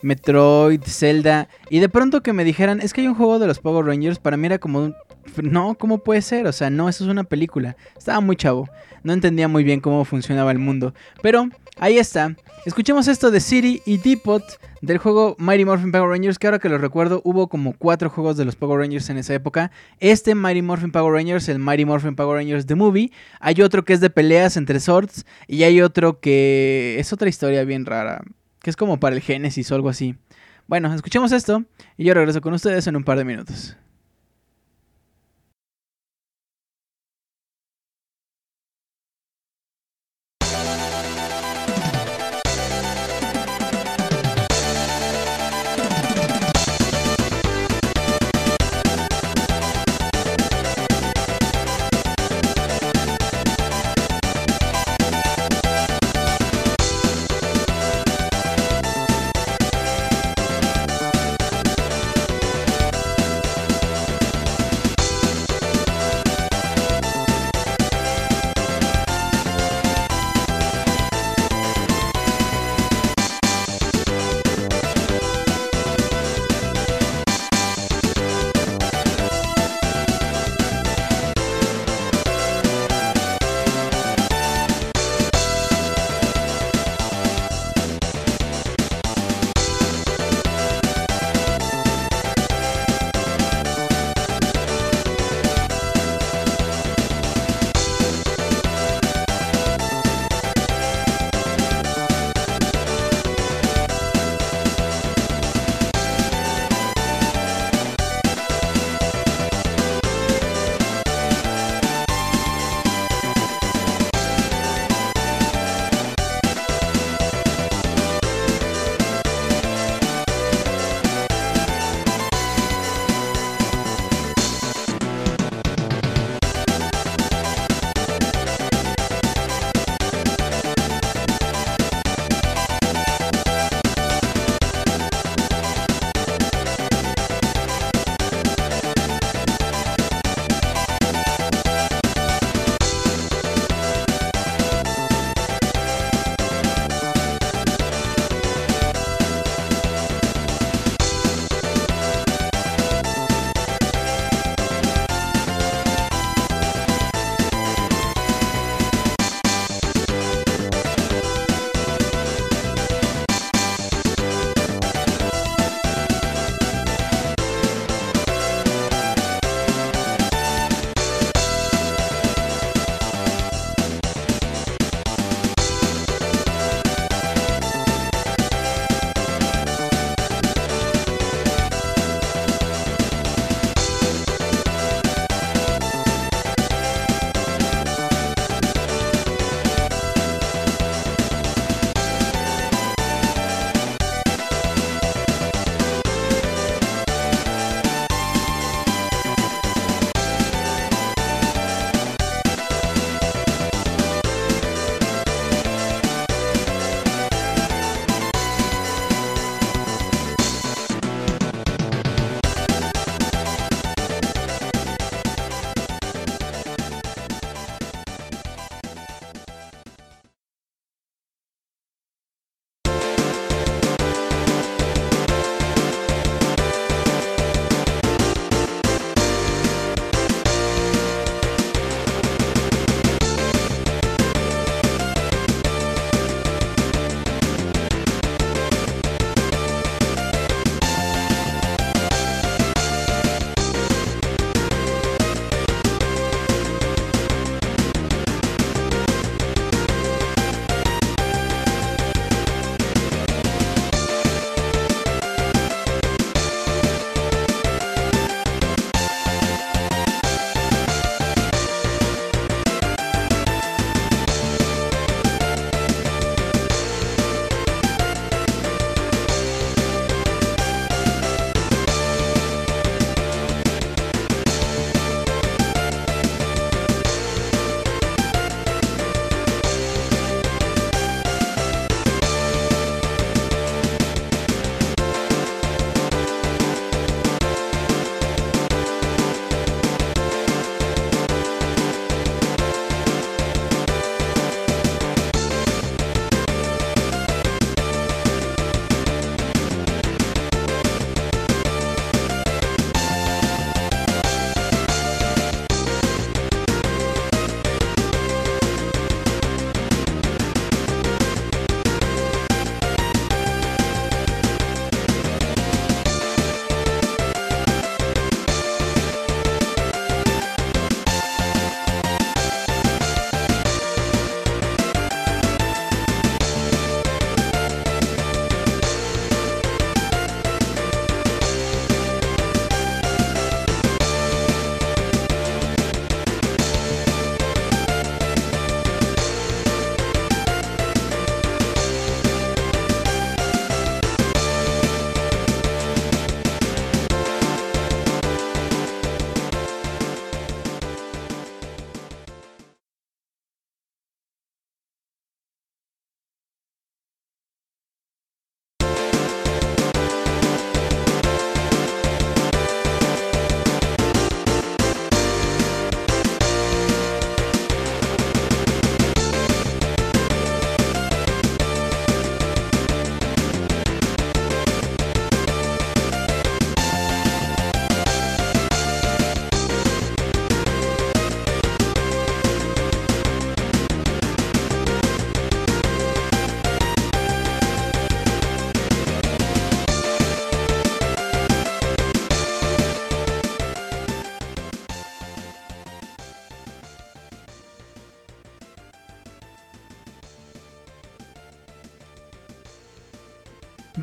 [0.00, 1.48] Metroid, Zelda.
[1.70, 4.18] Y de pronto que me dijeran, es que hay un juego de los Power Rangers,
[4.18, 4.94] para mí era como un...
[5.42, 6.46] No, ¿cómo puede ser?
[6.46, 7.76] O sea, no, eso es una película.
[7.96, 8.68] Estaba muy chavo.
[9.02, 10.94] No entendía muy bien cómo funcionaba el mundo.
[11.22, 11.48] Pero
[11.80, 12.34] ahí está.
[12.66, 14.42] Escuchemos esto de City y Depot
[14.82, 18.36] del juego Mighty Morphin Power Rangers, que ahora que lo recuerdo hubo como cuatro juegos
[18.36, 19.70] de los Power Rangers en esa época.
[20.00, 23.12] Este Mighty Morphin Power Rangers, el Mighty Morphin Power Rangers The Movie.
[23.40, 27.64] Hay otro que es de peleas entre swords y hay otro que es otra historia
[27.64, 28.22] bien rara
[28.60, 30.16] que es como para el Génesis o algo así.
[30.66, 31.64] Bueno, escuchemos esto
[31.96, 33.76] y yo regreso con ustedes en un par de minutos.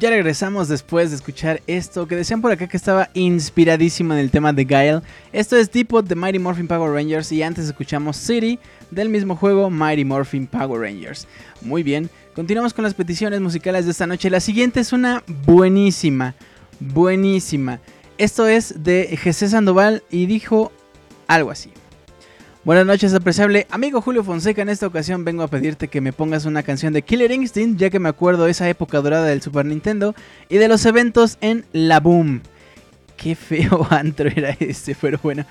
[0.06, 4.30] Ya regresamos después de escuchar esto que decían por acá que estaba inspiradísimo en el
[4.30, 5.02] tema de Guile.
[5.34, 8.60] Esto es Depot de Mighty Morphin Power Rangers y antes escuchamos City
[8.92, 11.28] del mismo juego Mighty Morphin Power Rangers.
[11.64, 14.30] Muy bien, continuamos con las peticiones musicales de esta noche.
[14.30, 16.36] La siguiente es una buenísima,
[16.80, 17.80] buenísima.
[18.20, 20.72] Esto es de José Sandoval y dijo
[21.26, 21.72] algo así.
[22.66, 24.64] Buenas noches, apreciable amigo Julio Fonseca.
[24.64, 27.92] En esta ocasión vengo a pedirte que me pongas una canción de Killer Instinct, ya
[27.92, 30.16] que me acuerdo esa época dorada del Super Nintendo
[30.50, 32.42] y de los eventos en La Boom.
[33.18, 35.46] Qué feo antro era este, pero bueno.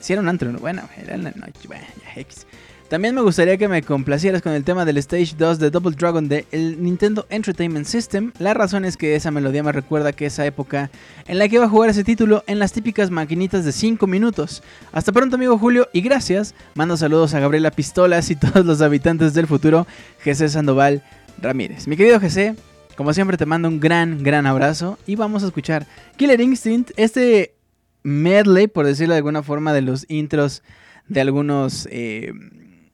[0.00, 2.47] Si era un antro, bueno, era la noche, bueno, ya, X.
[2.88, 6.26] También me gustaría que me complacieras con el tema del Stage 2 de Double Dragon
[6.26, 8.32] de el Nintendo Entertainment System.
[8.38, 10.90] La razón es que esa melodía me recuerda que esa época
[11.26, 14.62] en la que iba a jugar ese título en las típicas maquinitas de 5 minutos.
[14.90, 16.54] Hasta pronto amigo Julio y gracias.
[16.74, 19.86] Mando saludos a Gabriela Pistolas y todos los habitantes del futuro,
[20.24, 21.02] José Sandoval
[21.42, 21.88] Ramírez.
[21.88, 22.56] Mi querido José,
[22.96, 25.86] como siempre te mando un gran, gran abrazo y vamos a escuchar
[26.16, 27.54] Killer Instinct, este
[28.02, 30.62] medley, por decirlo de alguna forma, de los intros
[31.06, 31.86] de algunos...
[31.90, 32.32] Eh,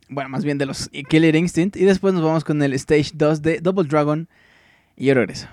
[0.09, 1.77] bueno, más bien de los Killer Instinct.
[1.77, 4.29] Y después nos vamos con el Stage 2 de Double Dragon.
[4.97, 5.49] Y yo regreso.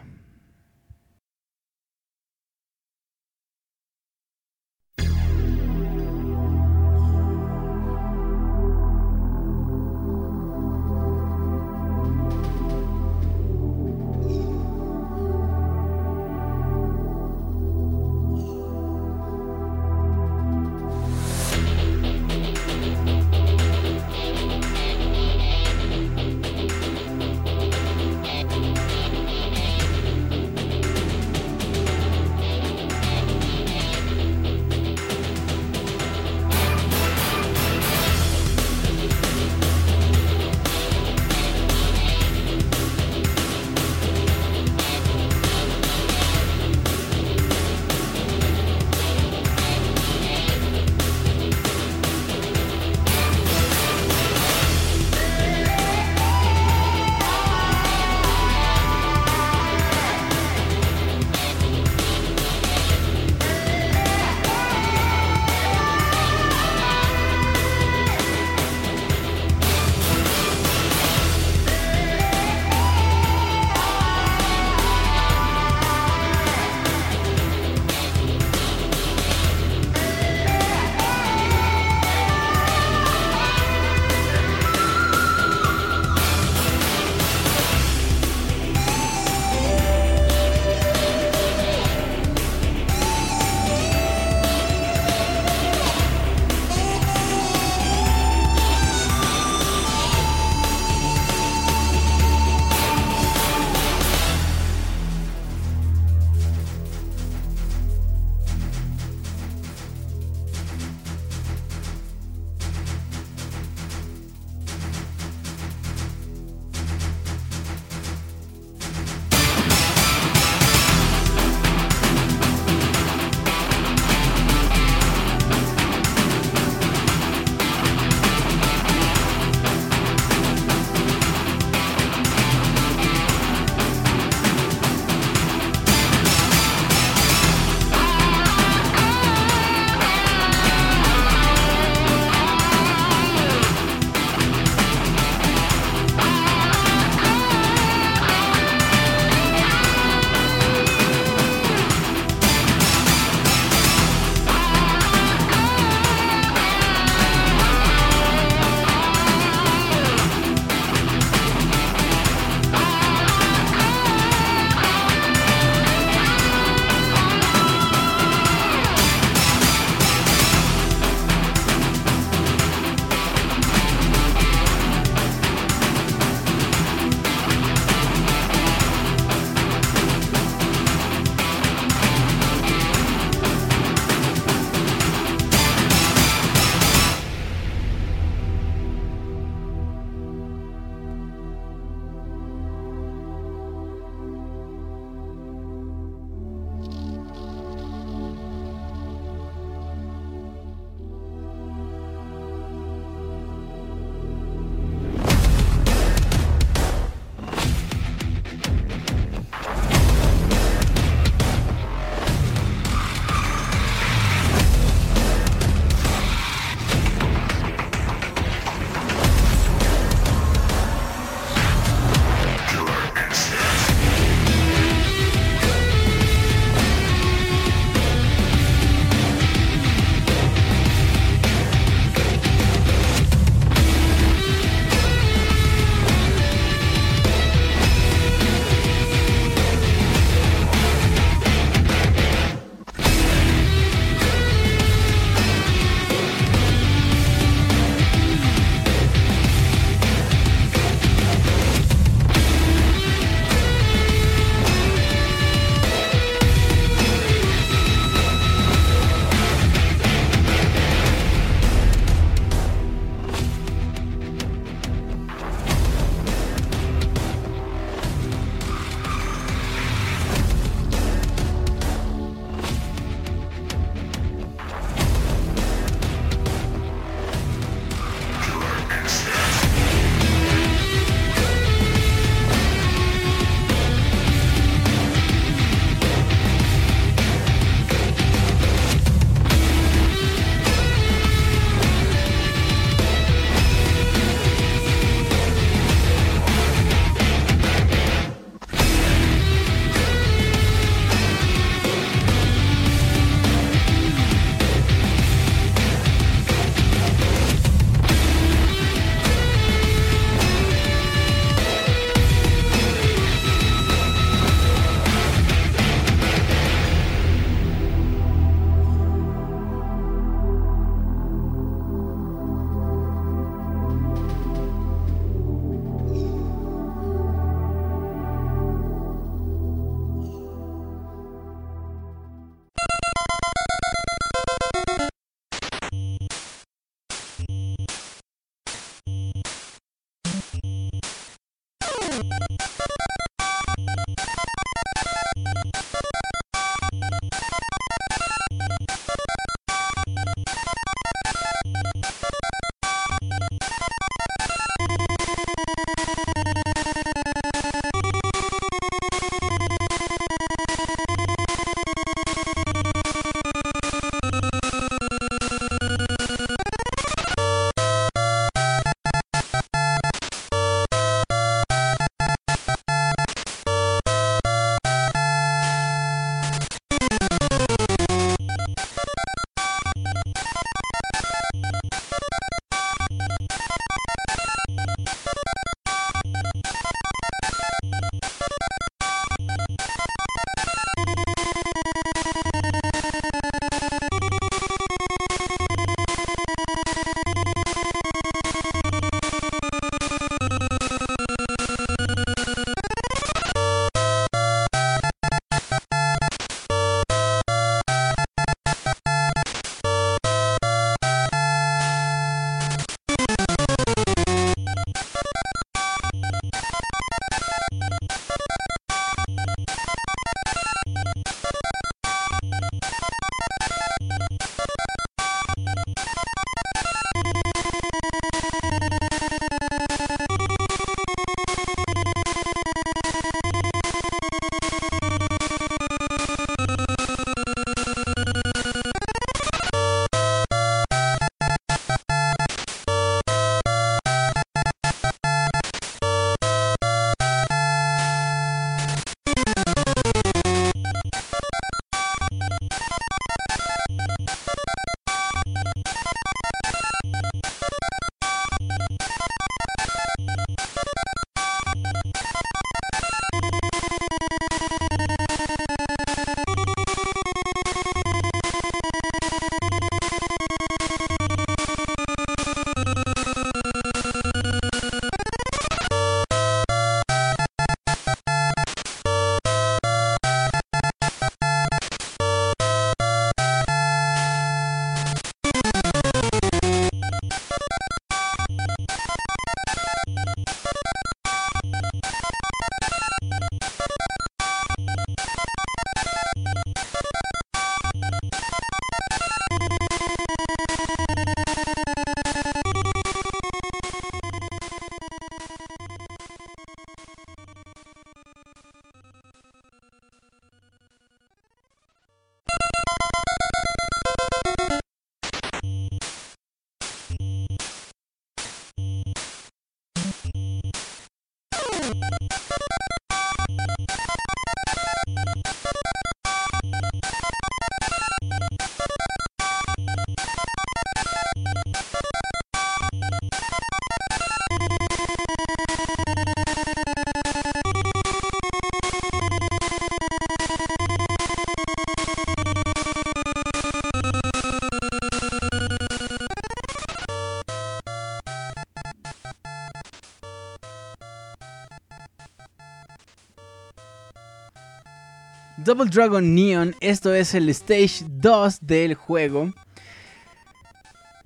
[555.72, 559.54] Double Dragon Neon, esto es el Stage 2 del juego.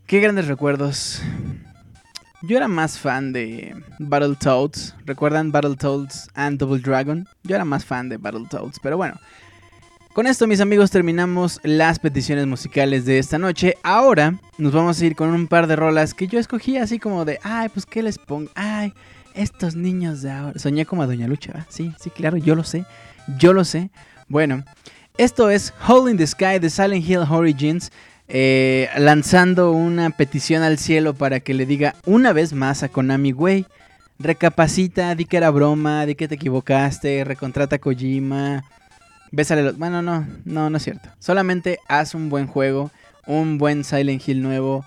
[0.06, 1.20] Qué grandes recuerdos.
[2.44, 4.94] Yo era más fan de Battletoads.
[5.04, 7.28] ¿Recuerdan Battletoads and Double Dragon?
[7.42, 9.16] Yo era más fan de Battletoads, pero bueno.
[10.14, 13.74] Con esto, mis amigos, terminamos las peticiones musicales de esta noche.
[13.82, 17.26] Ahora nos vamos a ir con un par de rolas que yo escogí así como
[17.26, 18.94] de, ay, pues qué les pongo, ay,
[19.34, 20.60] estos niños de ahora.
[20.60, 21.66] Soñé como a Doña Lucha, ¿va?
[21.68, 22.86] Sí, sí, claro, yo lo sé,
[23.40, 23.90] yo lo sé.
[24.28, 24.64] Bueno,
[25.18, 27.92] esto es Hole in the Sky de Silent Hill Origins.
[28.28, 33.32] Eh, lanzando una petición al cielo para que le diga una vez más a Konami,
[33.32, 33.68] güey,
[34.18, 38.64] recapacita, di que era broma, di que te equivocaste, recontrata a Kojima,
[39.32, 39.78] bésale los...
[39.78, 41.08] Bueno, no, no, no es cierto.
[41.20, 42.90] Solamente haz un buen juego,
[43.28, 44.84] un buen Silent Hill nuevo,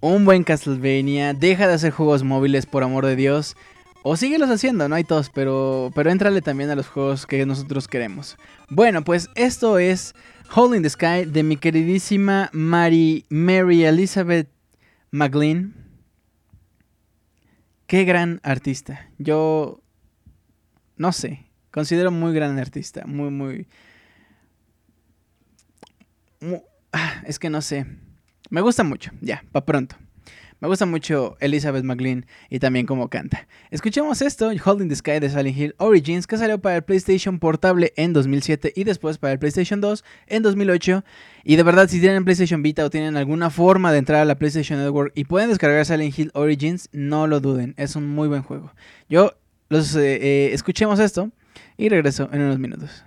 [0.00, 3.56] un buen Castlevania, deja de hacer juegos móviles por amor de Dios.
[4.02, 7.88] O síguelos haciendo, no hay todos, pero, pero éntrale también a los juegos que nosotros
[7.88, 8.36] queremos.
[8.70, 10.14] Bueno, pues esto es
[10.54, 14.48] Hole in the Sky de mi queridísima Mary, Mary Elizabeth
[15.10, 15.74] McLean.
[17.86, 19.10] Qué gran artista.
[19.18, 19.82] Yo
[20.96, 23.66] no sé, considero muy gran artista, muy, muy...
[26.40, 26.62] mu-
[26.92, 27.84] ah, es que no sé.
[28.50, 29.96] Me gusta mucho, ya, pa' pronto.
[30.60, 33.46] Me gusta mucho Elizabeth McLean y también cómo canta.
[33.70, 37.92] Escuchemos esto, Holding the Sky de Silent Hill Origins, que salió para el PlayStation Portable
[37.96, 41.04] en 2007 y después para el PlayStation 2 en 2008.
[41.44, 44.36] Y de verdad, si tienen PlayStation Vita o tienen alguna forma de entrar a la
[44.36, 48.42] PlayStation Network y pueden descargar Silent Hill Origins, no lo duden, es un muy buen
[48.42, 48.72] juego.
[49.08, 49.34] Yo
[49.68, 51.30] los eh, eh, escuchemos esto
[51.76, 53.04] y regreso en unos minutos.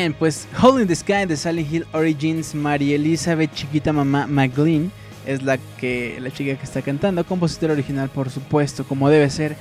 [0.00, 4.90] Bien, pues Hole in the Sky de Sally Hill Origins, María Elizabeth Chiquita Mamá McLean
[5.26, 9.56] es la que la chica que está cantando, compositor original por supuesto, como debe ser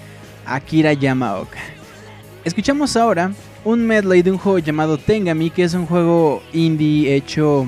[0.45, 1.59] Akira Yamaoka.
[2.45, 3.33] Escuchamos ahora
[3.65, 7.67] un medley de un juego llamado Tengami, que es un juego indie hecho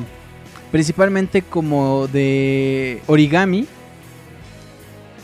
[0.72, 3.68] principalmente como de origami.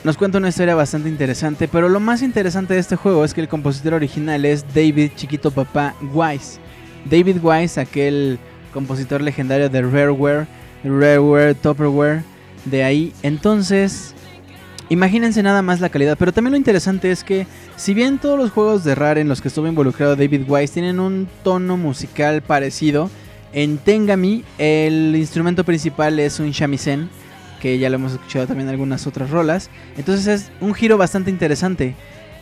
[0.03, 3.39] Nos cuenta una historia bastante interesante, pero lo más interesante de este juego es que
[3.39, 6.66] el compositor original es David Chiquito Papá Wise.
[7.09, 8.39] David Wise, aquel
[8.73, 10.47] compositor legendario de Rareware,
[10.83, 12.23] Rareware, Topperware,
[12.65, 13.13] de ahí.
[13.23, 14.13] Entonces,
[14.89, 18.51] imagínense nada más la calidad, pero también lo interesante es que si bien todos los
[18.51, 23.09] juegos de Rare en los que estuvo involucrado David Wise tienen un tono musical parecido,
[23.53, 27.09] en Tengami el instrumento principal es un shamisen,
[27.61, 29.69] que ya lo hemos escuchado también en algunas otras rolas.
[29.97, 31.95] Entonces es un giro bastante interesante.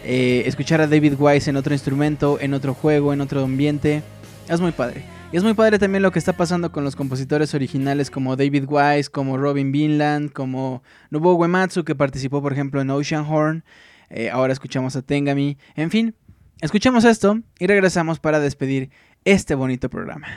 [0.05, 4.03] eh, escuchar a David Wise en otro instrumento, en otro juego, en otro ambiente.
[4.47, 5.03] Es muy padre.
[5.31, 8.65] Y es muy padre también lo que está pasando con los compositores originales como David
[8.67, 13.63] Wise, como Robin Vinland, como Nobuo Uematsu que participó por ejemplo en Ocean Horn.
[14.09, 15.57] Eh, ahora escuchamos a Tengami.
[15.75, 16.15] En fin,
[16.61, 18.91] escuchamos esto y regresamos para despedir
[19.25, 20.27] este bonito programa.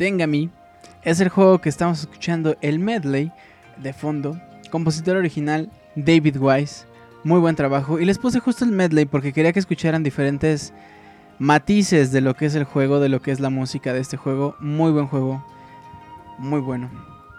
[0.00, 0.48] Tengami
[1.02, 3.30] es el juego que estamos escuchando el medley
[3.76, 4.40] de fondo.
[4.70, 6.86] Compositor original David Wise.
[7.22, 8.00] Muy buen trabajo.
[8.00, 10.72] Y les puse justo el medley porque quería que escucharan diferentes
[11.38, 14.16] matices de lo que es el juego, de lo que es la música de este
[14.16, 14.56] juego.
[14.58, 15.44] Muy buen juego.
[16.38, 16.88] Muy bueno.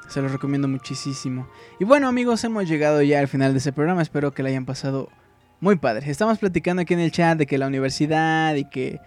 [0.08, 1.48] Se los recomiendo muchísimo.
[1.80, 4.04] Y bueno amigos, hemos llegado ya al final de este programa.
[4.04, 5.10] Espero que lo hayan pasado
[5.62, 6.12] muy padre.
[6.12, 9.00] Estamos platicando aquí en el chat de que la universidad y que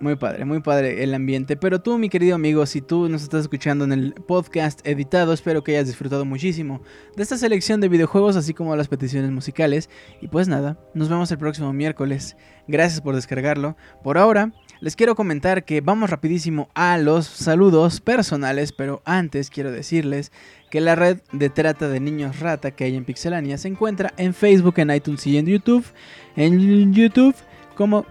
[0.00, 1.56] muy padre, muy padre el ambiente.
[1.56, 5.62] Pero tú, mi querido amigo, si tú nos estás escuchando en el podcast editado, espero
[5.62, 6.80] que hayas disfrutado muchísimo
[7.16, 9.90] de esta selección de videojuegos, así como las peticiones musicales.
[10.20, 12.36] Y pues nada, nos vemos el próximo miércoles.
[12.66, 13.76] Gracias por descargarlo.
[14.02, 19.70] Por ahora, les quiero comentar que vamos rapidísimo a los saludos personales, pero antes quiero
[19.70, 20.32] decirles
[20.70, 24.32] que la red de trata de niños rata que hay en Pixelania se encuentra en
[24.32, 25.84] Facebook, en iTunes y en YouTube.
[26.36, 27.34] En YouTube
[27.74, 28.06] como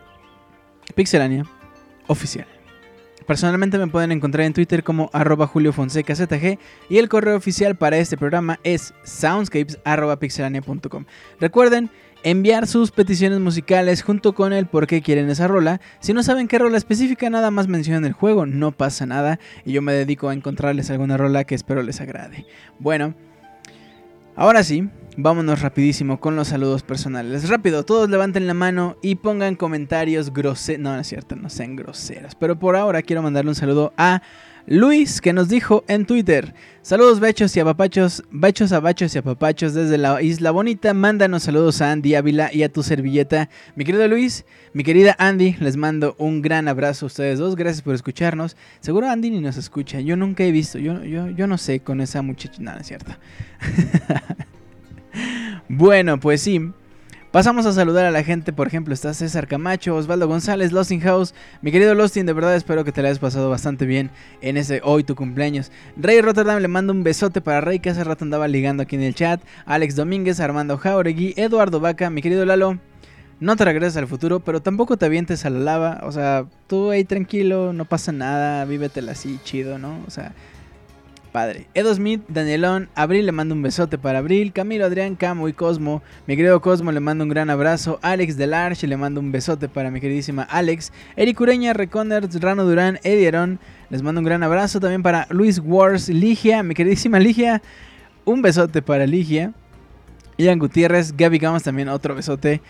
[0.96, 1.46] Pixelania
[2.10, 2.48] oficial.
[3.26, 6.58] Personalmente me pueden encontrar en Twitter como arroba Julio Fonseca ZG
[6.90, 11.06] y el correo oficial para este programa es soundscapes.pixelania.com.
[11.40, 11.92] Recuerden
[12.24, 15.80] enviar sus peticiones musicales junto con el por qué quieren esa rola.
[16.00, 19.74] Si no saben qué rola específica, nada más mencionen el juego, no pasa nada y
[19.74, 22.48] yo me dedico a encontrarles alguna rola que espero les agrade.
[22.80, 23.14] Bueno,
[24.40, 24.88] ahora sí,
[25.18, 27.50] vámonos rapidísimo con los saludos personales.
[27.50, 30.82] Rápido, todos levanten la mano y pongan comentarios groseros.
[30.82, 32.36] No, no es cierto, no sean groseros.
[32.36, 34.22] Pero por ahora quiero mandarle un saludo a
[34.72, 36.54] Luis que nos dijo en Twitter.
[36.84, 40.94] Saludos bechos y apapachos, a bachos y apapachos desde la isla bonita.
[40.94, 43.50] Mándanos saludos a Andy Ávila y a tu servilleta.
[43.76, 47.56] Mi querido Luis, mi querida Andy, les mando un gran abrazo a ustedes dos.
[47.56, 48.56] Gracias por escucharnos.
[48.80, 50.02] Seguro Andy ni nos escucha.
[50.02, 52.62] Yo nunca he visto, yo, yo, yo no sé con esa muchacha.
[52.62, 53.12] No es cierto.
[55.68, 56.62] bueno, pues sí.
[57.32, 61.36] Pasamos a saludar a la gente, por ejemplo, está César Camacho, Osvaldo González, Losting House.
[61.62, 64.10] Mi querido Losting, de verdad espero que te la hayas pasado bastante bien
[64.42, 65.72] en ese hoy tu cumpleaños.
[65.96, 69.04] Rey Rotterdam le mando un besote para Rey, que hace rato andaba ligando aquí en
[69.04, 69.40] el chat.
[69.68, 72.80] Alex Domínguez, Armando Jauregui, Eduardo Vaca, mi querido Lalo.
[73.40, 76.02] No te regreses al futuro, pero tampoco te avientes a la lava.
[76.06, 80.00] O sea, tú ahí tranquilo, no pasa nada, vívetela así, chido, ¿no?
[80.08, 80.34] O sea,
[81.30, 81.68] padre.
[81.74, 86.02] Edo Smith, Danielón, Abril le mando un besote para Abril, Camilo, Adrián, Camo y Cosmo,
[86.28, 89.92] mi querido Cosmo le mando un gran abrazo, Alex Delarge le mando un besote para
[89.92, 95.04] mi queridísima Alex, Eric Ureña, Reconders, Rano Durán, Edieron, les mando un gran abrazo también
[95.04, 97.62] para Luis Wars, Ligia, mi queridísima Ligia,
[98.26, 99.54] un besote para Ligia,
[100.38, 102.62] Ian Gutiérrez, Gaby Gamos también otro besote.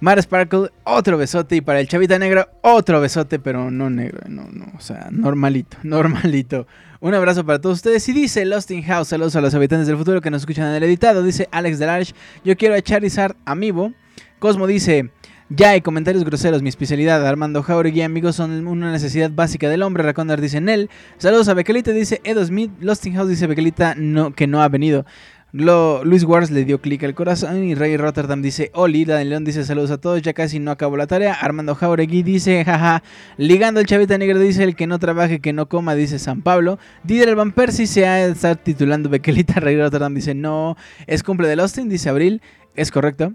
[0.00, 1.56] Mar Sparkle, otro besote.
[1.56, 5.76] Y para el Chavita Negro, otro besote, pero no negro, no, no, o sea, normalito,
[5.82, 6.66] normalito.
[7.00, 8.08] Un abrazo para todos ustedes.
[8.08, 10.74] Y dice Lost in House, saludos a los habitantes del futuro que nos escuchan en
[10.74, 11.22] el editado.
[11.22, 12.12] Dice Alex Delarge,
[12.44, 13.92] yo quiero a Charizard amigo.
[14.40, 15.10] Cosmo dice,
[15.48, 17.24] ya hay comentarios groseros, mi especialidad.
[17.24, 20.02] Armando Jauregui, amigos, son una necesidad básica del hombre.
[20.02, 20.90] Racondar dice Nel.
[21.18, 22.72] Saludos a Bequelita, dice Edo Smith.
[22.80, 25.06] Lost in House dice Bequelita no, que no ha venido.
[25.50, 29.44] Lo, Luis Wars le dio clic al corazón y Rey Rotterdam dice Oli, Daniel León
[29.44, 31.32] dice saludos a todos, ya casi no acabó la tarea.
[31.32, 33.02] Armando Jauregui dice jaja,
[33.38, 36.78] ligando el chavita negro dice el que no trabaje, que no coma, dice San Pablo.
[37.02, 40.76] Dider Van Persie se ha de estar titulando Bequelita, Rey Rotterdam dice no,
[41.06, 42.42] es cumple de Austin, dice Abril,
[42.74, 43.32] es correcto.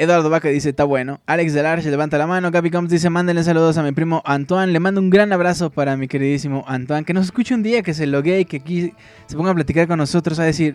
[0.00, 1.20] Eduardo Vaca dice, está bueno.
[1.26, 2.50] Alex Delarge levanta la mano.
[2.50, 4.72] Gaby Combs dice, mándenle saludos a mi primo Antoine.
[4.72, 7.04] Le mando un gran abrazo para mi queridísimo Antoine.
[7.04, 8.94] Que nos escuche un día, que se logue y que aquí
[9.26, 10.38] se ponga a platicar con nosotros.
[10.38, 10.74] A decir,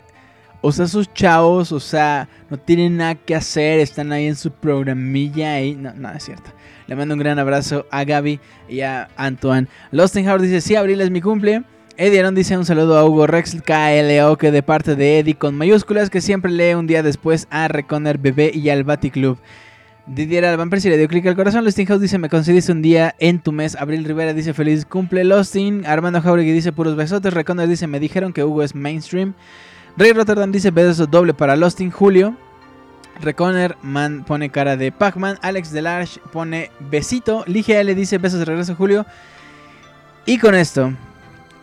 [0.61, 3.79] o sea, sus chavos, o sea, no tienen nada que hacer.
[3.79, 5.59] Están ahí en su programilla.
[5.59, 5.73] Y...
[5.73, 6.51] No, no, es cierto.
[6.85, 8.39] Le mando un gran abrazo a Gaby
[8.69, 9.67] y a Antoine.
[9.91, 11.63] Howard dice, sí, abril es mi cumple.
[11.97, 15.55] Eddie Aaron dice un saludo a Hugo Rex KLO que de parte de Eddie con
[15.55, 19.37] mayúsculas que siempre lee un día después a Reconer Bebé y al Club.
[20.05, 21.63] Didier Alban Percy le dio clic al corazón.
[21.63, 23.77] Losting House dice: Me concediste un día en tu mes.
[23.77, 25.23] Abril Rivera dice: Feliz cumple.
[25.23, 25.85] Losting.
[25.85, 27.33] Armando Jauregui dice: Puros besotes.
[27.33, 29.33] Reconer dice: Me dijeron que Hugo es mainstream.
[29.95, 32.35] Rey Rotterdam dice: Besos doble para Losting Julio.
[33.21, 35.39] Reconer man pone cara de Pac-Man.
[35.41, 37.45] Alex Delarge pone besito.
[37.47, 39.05] Ligia L dice: Besos de regreso, Julio.
[40.25, 40.91] Y con esto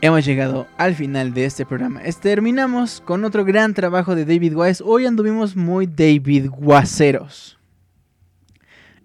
[0.02, 2.02] hemos llegado al final de este programa.
[2.20, 4.82] Terminamos con otro gran trabajo de David Wise.
[4.84, 7.56] Hoy anduvimos muy David Guaceros.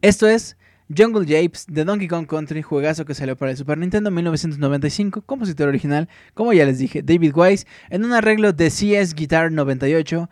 [0.02, 0.58] Esto es
[0.96, 5.22] Jungle Japes de Donkey Kong Country, juegazo que salió para el Super Nintendo en 1995,
[5.22, 10.30] compositor original, como ya les dije, David Wise, en un arreglo de CS Guitar 98.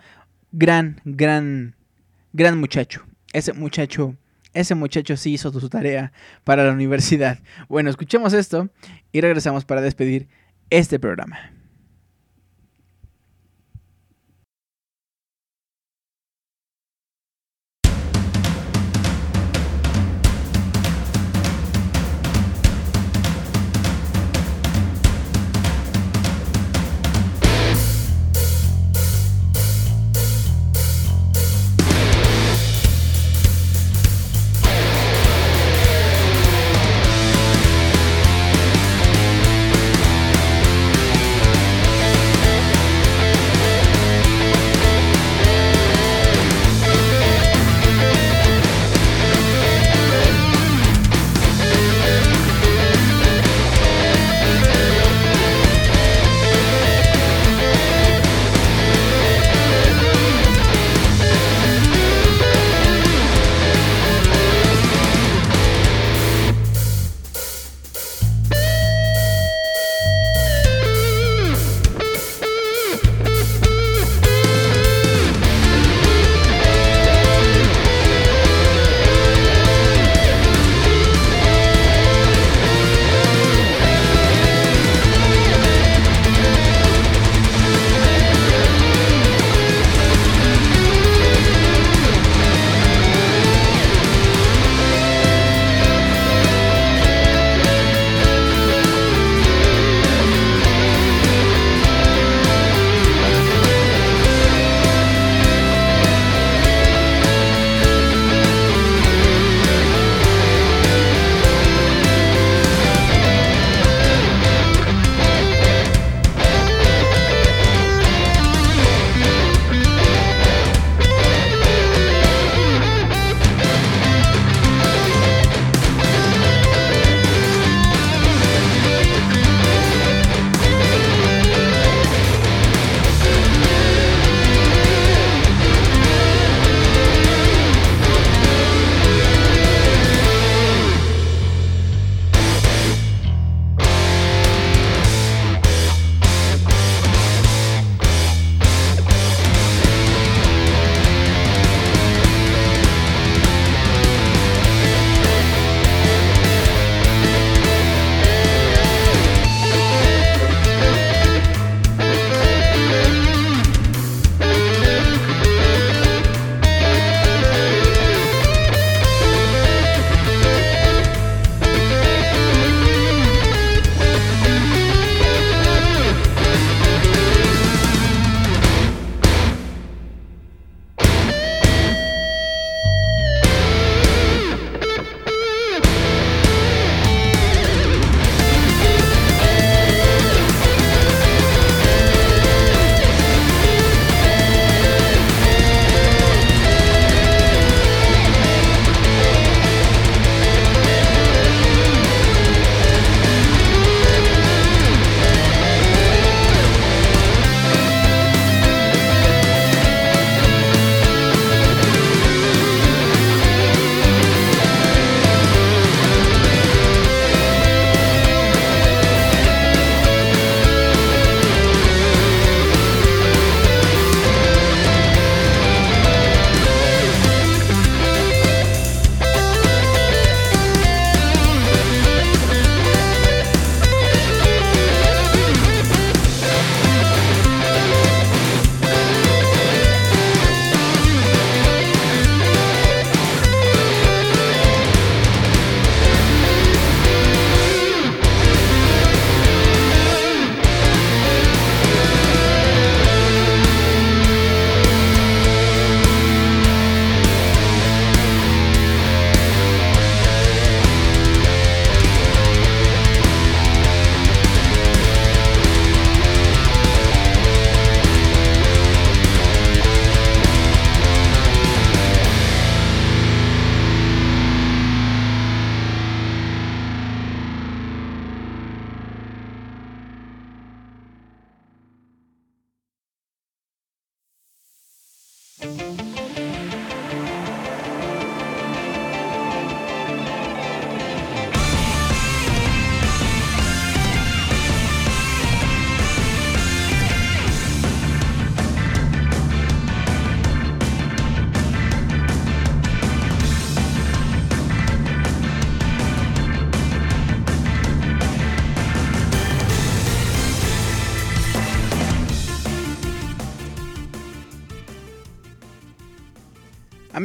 [0.52, 1.76] Gran, gran,
[2.34, 3.06] gran muchacho.
[3.34, 4.16] Ese muchacho
[4.56, 6.14] ese muchacho sí hizo su tarea
[6.46, 7.40] para la universidad.
[7.68, 8.70] Bueno, escuchemos esto
[9.12, 10.30] y regresamos para despedir
[10.70, 11.55] este programa.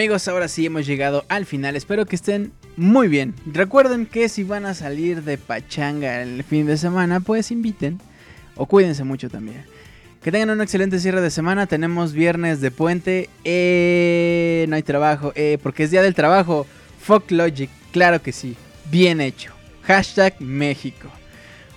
[0.00, 1.76] Amigos, ahora sí hemos llegado al final.
[1.76, 3.34] Espero que estén muy bien.
[3.44, 8.00] Recuerden que si van a salir de pachanga el fin de semana, pues inviten
[8.56, 9.62] o cuídense mucho también.
[10.22, 11.66] Que tengan un excelente cierre de semana.
[11.66, 13.28] Tenemos viernes de puente.
[13.44, 15.34] Eh, no hay trabajo.
[15.34, 16.66] Eh, porque es día del trabajo.
[16.98, 17.68] Fuck Logic.
[17.92, 18.56] Claro que sí.
[18.90, 19.52] Bien hecho.
[19.82, 21.10] Hashtag México.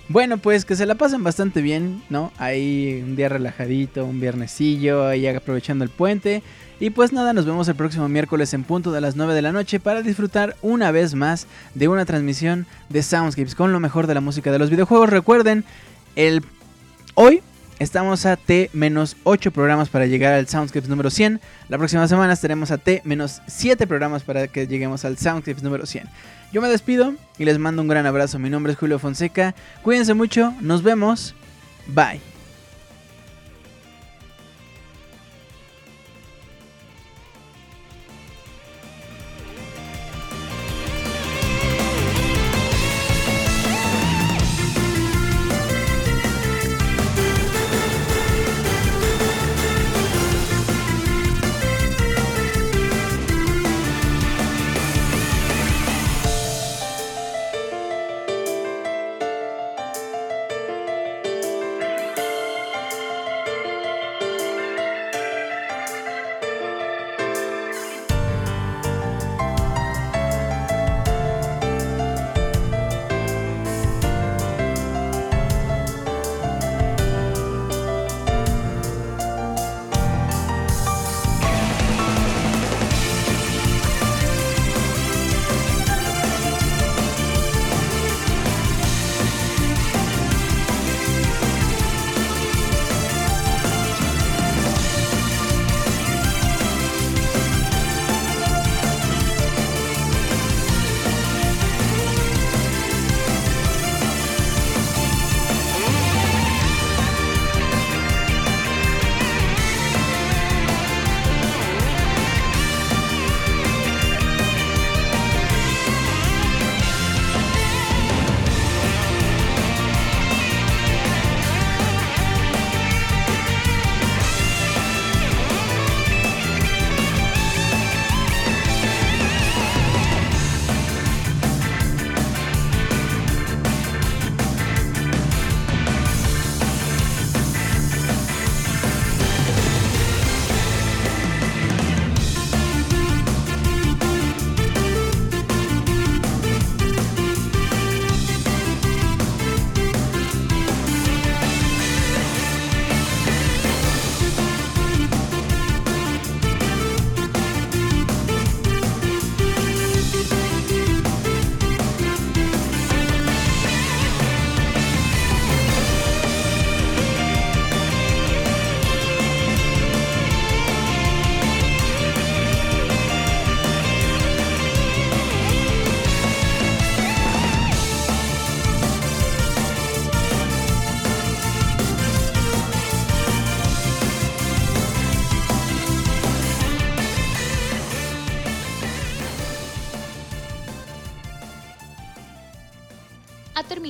[0.08, 2.32] Bueno, pues que se la pasen bastante bien, ¿no?
[2.38, 6.42] Ahí un día relajadito, un viernesillo, ahí aprovechando el puente.
[6.80, 9.52] Y pues nada, nos vemos el próximo miércoles en punto de las 9 de la
[9.52, 14.14] noche para disfrutar una vez más de una transmisión de Soundscapes con lo mejor de
[14.14, 15.08] la música de los videojuegos.
[15.08, 15.64] Recuerden,
[16.16, 16.42] el
[17.14, 17.42] hoy
[17.78, 21.40] estamos a T-8 programas para llegar al Soundscapes número 100.
[21.68, 26.08] La próxima semana estaremos a T-7 programas para que lleguemos al Soundscapes número 100.
[26.52, 28.38] Yo me despido y les mando un gran abrazo.
[28.38, 29.54] Mi nombre es Julio Fonseca.
[29.82, 31.34] Cuídense mucho, nos vemos.
[31.86, 32.33] Bye.